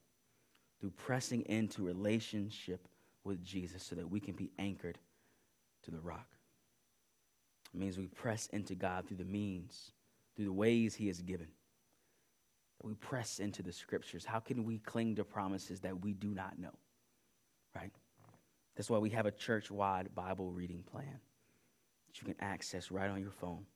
through 0.80 0.90
pressing 0.90 1.42
into 1.42 1.82
relationship 1.82 2.86
with 3.24 3.44
Jesus 3.44 3.82
so 3.82 3.96
that 3.96 4.08
we 4.08 4.20
can 4.20 4.34
be 4.34 4.52
anchored 4.58 4.98
to 5.82 5.90
the 5.90 6.00
rock. 6.00 6.28
It 7.74 7.80
means 7.80 7.98
we 7.98 8.06
press 8.06 8.46
into 8.52 8.74
God 8.74 9.06
through 9.06 9.18
the 9.18 9.24
means, 9.24 9.92
through 10.36 10.46
the 10.46 10.52
ways 10.52 10.94
he 10.94 11.08
has 11.08 11.20
given 11.20 11.48
we 12.82 12.94
press 12.94 13.40
into 13.40 13.62
the 13.62 13.72
scriptures? 13.72 14.24
How 14.24 14.38
can 14.38 14.64
we 14.64 14.78
cling 14.78 15.16
to 15.16 15.24
promises 15.24 15.80
that 15.80 16.00
we 16.00 16.12
do 16.12 16.28
not 16.28 16.58
know? 16.58 16.74
Right? 17.74 17.92
That's 18.76 18.88
why 18.88 18.98
we 18.98 19.10
have 19.10 19.26
a 19.26 19.32
church 19.32 19.70
wide 19.70 20.14
Bible 20.14 20.52
reading 20.52 20.84
plan 20.84 21.18
that 22.06 22.20
you 22.20 22.26
can 22.26 22.36
access 22.40 22.90
right 22.90 23.10
on 23.10 23.20
your 23.20 23.32
phone. 23.32 23.66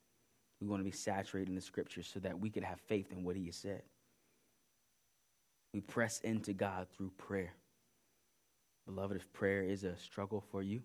We 0.60 0.68
want 0.68 0.80
to 0.80 0.84
be 0.84 0.92
saturated 0.92 1.48
in 1.48 1.56
the 1.56 1.60
scriptures 1.60 2.08
so 2.12 2.20
that 2.20 2.38
we 2.38 2.48
could 2.48 2.62
have 2.62 2.80
faith 2.80 3.10
in 3.10 3.24
what 3.24 3.34
He 3.34 3.46
has 3.46 3.56
said. 3.56 3.82
We 5.74 5.80
press 5.80 6.20
into 6.20 6.52
God 6.52 6.86
through 6.96 7.10
prayer. 7.18 7.54
Beloved, 8.86 9.16
if 9.16 9.32
prayer 9.32 9.62
is 9.62 9.82
a 9.84 9.96
struggle 9.96 10.40
for 10.40 10.62
you, 10.62 10.82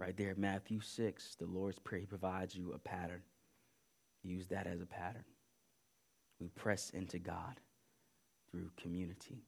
right 0.00 0.16
there, 0.16 0.34
Matthew 0.36 0.80
6, 0.80 1.36
the 1.36 1.46
Lord's 1.46 1.78
Prayer, 1.78 2.00
He 2.00 2.06
provides 2.06 2.56
you 2.56 2.72
a 2.72 2.78
pattern. 2.78 3.22
Use 4.24 4.46
that 4.48 4.66
as 4.66 4.80
a 4.80 4.86
pattern. 4.86 5.24
We 6.42 6.48
press 6.48 6.90
into 6.90 7.20
God 7.20 7.60
through 8.50 8.72
community. 8.76 9.44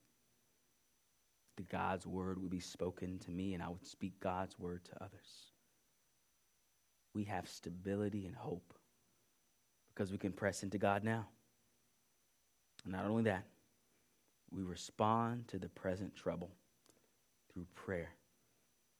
The 1.56 1.64
God's 1.64 2.06
word 2.06 2.40
would 2.40 2.52
be 2.52 2.60
spoken 2.60 3.18
to 3.24 3.32
me, 3.32 3.52
and 3.52 3.60
I 3.60 3.68
would 3.68 3.84
speak 3.84 4.20
God's 4.20 4.56
word 4.60 4.84
to 4.84 5.02
others. 5.02 5.50
We 7.12 7.24
have 7.24 7.48
stability 7.48 8.26
and 8.26 8.36
hope 8.36 8.74
because 9.92 10.12
we 10.12 10.18
can 10.18 10.30
press 10.30 10.62
into 10.62 10.78
God 10.78 11.02
now. 11.02 11.26
And 12.84 12.92
not 12.92 13.06
only 13.06 13.24
that, 13.24 13.46
we 14.52 14.62
respond 14.62 15.48
to 15.48 15.58
the 15.58 15.68
present 15.70 16.14
trouble 16.14 16.52
through 17.52 17.66
prayer 17.74 18.14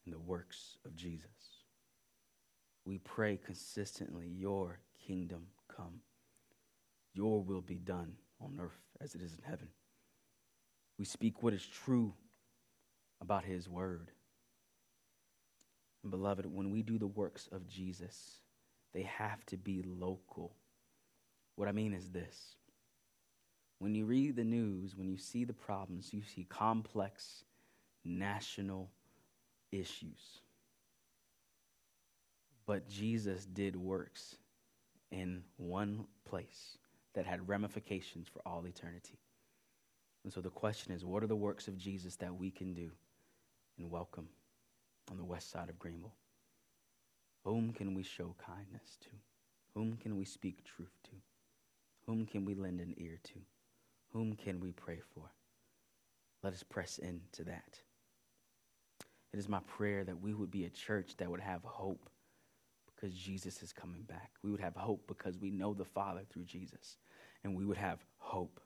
and 0.03 0.13
the 0.13 0.19
works 0.19 0.77
of 0.83 0.97
Jesus. 0.97 1.29
We 2.83 2.97
pray 2.97 3.37
consistently, 3.37 4.27
Your 4.27 4.81
kingdom 5.07 5.43
come, 5.73 6.01
Your 7.15 7.41
will 7.41 7.61
be 7.61 7.77
done 7.77 8.11
on 8.41 8.59
earth 8.61 8.83
as 9.01 9.15
it 9.15 9.21
is 9.21 9.33
in 9.33 9.41
heaven. 9.41 9.69
We 10.99 11.05
speak 11.05 11.41
what 11.41 11.53
is 11.53 11.65
true 11.65 12.13
about 13.21 13.45
His 13.45 13.69
word. 13.69 14.11
And 16.03 16.11
beloved, 16.11 16.45
when 16.45 16.71
we 16.71 16.81
do 16.81 16.99
the 16.99 17.07
works 17.07 17.47
of 17.51 17.67
Jesus, 17.67 18.41
they 18.93 19.03
have 19.03 19.45
to 19.47 19.57
be 19.57 19.81
local. 19.81 20.53
What 21.55 21.69
I 21.69 21.71
mean 21.71 21.93
is 21.93 22.09
this 22.09 22.55
when 23.79 23.95
you 23.95 24.05
read 24.05 24.35
the 24.35 24.43
news, 24.43 24.95
when 24.95 25.07
you 25.07 25.17
see 25.17 25.45
the 25.45 25.53
problems, 25.53 26.13
you 26.13 26.21
see 26.21 26.45
complex 26.49 27.45
national 28.03 28.89
issues. 29.71 30.41
But 32.67 32.89
Jesus 32.89 33.45
did 33.45 33.75
works 33.75 34.35
in 35.11 35.43
one 35.57 36.05
place 36.27 36.77
that 37.15 37.25
had 37.25 37.49
ramifications 37.49 38.27
for 38.27 38.41
all 38.45 38.65
eternity. 38.67 39.19
And 40.23 40.31
so 40.31 40.41
the 40.41 40.49
question 40.49 40.93
is 40.93 41.03
what 41.03 41.23
are 41.23 41.27
the 41.27 41.35
works 41.35 41.67
of 41.67 41.77
Jesus 41.77 42.15
that 42.17 42.35
we 42.35 42.51
can 42.51 42.73
do 42.73 42.91
and 43.77 43.89
welcome 43.89 44.27
on 45.09 45.17
the 45.17 45.25
west 45.25 45.51
side 45.51 45.69
of 45.69 45.79
Greenville? 45.79 46.15
Whom 47.43 47.73
can 47.73 47.93
we 47.93 48.03
show 48.03 48.35
kindness 48.43 48.97
to? 49.01 49.09
Whom 49.75 49.97
can 49.97 50.17
we 50.17 50.25
speak 50.25 50.63
truth 50.63 50.97
to? 51.05 51.11
Whom 52.05 52.25
can 52.25 52.45
we 52.45 52.55
lend 52.55 52.81
an 52.81 52.93
ear 52.97 53.19
to? 53.23 53.39
Whom 54.13 54.35
can 54.35 54.59
we 54.59 54.71
pray 54.71 54.99
for? 55.13 55.23
Let 56.43 56.53
us 56.53 56.63
press 56.63 56.97
into 56.97 57.43
that. 57.43 57.79
It 59.33 59.39
is 59.39 59.49
my 59.49 59.59
prayer 59.67 60.03
that 60.03 60.21
we 60.21 60.33
would 60.33 60.51
be 60.51 60.65
a 60.65 60.69
church 60.69 61.17
that 61.17 61.29
would 61.29 61.41
have 61.41 61.61
hope 61.63 62.09
because 63.05 63.19
Jesus 63.19 63.61
is 63.61 63.71
coming 63.71 64.01
back. 64.03 64.31
We 64.41 64.49
would 64.49 64.59
have 64.59 64.75
hope 64.75 65.03
because 65.07 65.37
we 65.37 65.51
know 65.51 65.73
the 65.73 65.85
Father 65.85 66.21
through 66.29 66.45
Jesus. 66.45 66.97
And 67.43 67.55
we 67.55 67.63
would 67.63 67.77
have 67.77 67.99
hope 68.17 68.59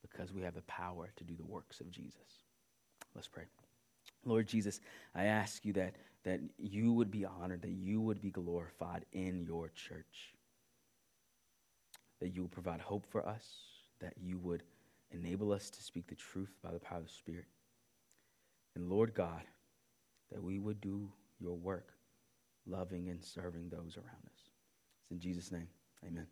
because 0.00 0.32
we 0.32 0.40
have 0.42 0.54
the 0.54 0.62
power 0.62 1.10
to 1.16 1.24
do 1.24 1.34
the 1.36 1.44
works 1.44 1.80
of 1.80 1.90
Jesus. 1.90 2.44
Let's 3.14 3.28
pray. 3.28 3.44
Lord 4.24 4.46
Jesus, 4.46 4.80
I 5.14 5.24
ask 5.24 5.66
you 5.66 5.74
that, 5.74 5.96
that 6.24 6.40
you 6.56 6.92
would 6.94 7.10
be 7.10 7.26
honored, 7.26 7.60
that 7.62 7.70
you 7.70 8.00
would 8.00 8.22
be 8.22 8.30
glorified 8.30 9.04
in 9.12 9.42
your 9.42 9.68
church, 9.68 10.34
that 12.20 12.34
you 12.34 12.42
would 12.42 12.52
provide 12.52 12.80
hope 12.80 13.04
for 13.10 13.26
us, 13.28 13.46
that 14.00 14.14
you 14.18 14.38
would 14.38 14.62
enable 15.10 15.52
us 15.52 15.68
to 15.68 15.82
speak 15.82 16.06
the 16.06 16.14
truth 16.14 16.54
by 16.62 16.72
the 16.72 16.80
power 16.80 16.98
of 16.98 17.04
the 17.04 17.12
Spirit. 17.12 17.46
And 18.74 18.88
Lord 18.88 19.12
God, 19.12 19.42
that 20.32 20.42
we 20.42 20.58
would 20.58 20.80
do 20.80 21.10
your 21.38 21.56
work, 21.56 21.95
loving 22.66 23.08
and 23.08 23.22
serving 23.22 23.68
those 23.68 23.96
around 23.96 24.24
us. 24.26 24.50
It's 25.02 25.10
in 25.12 25.20
Jesus' 25.20 25.52
name, 25.52 25.68
amen. 26.06 26.26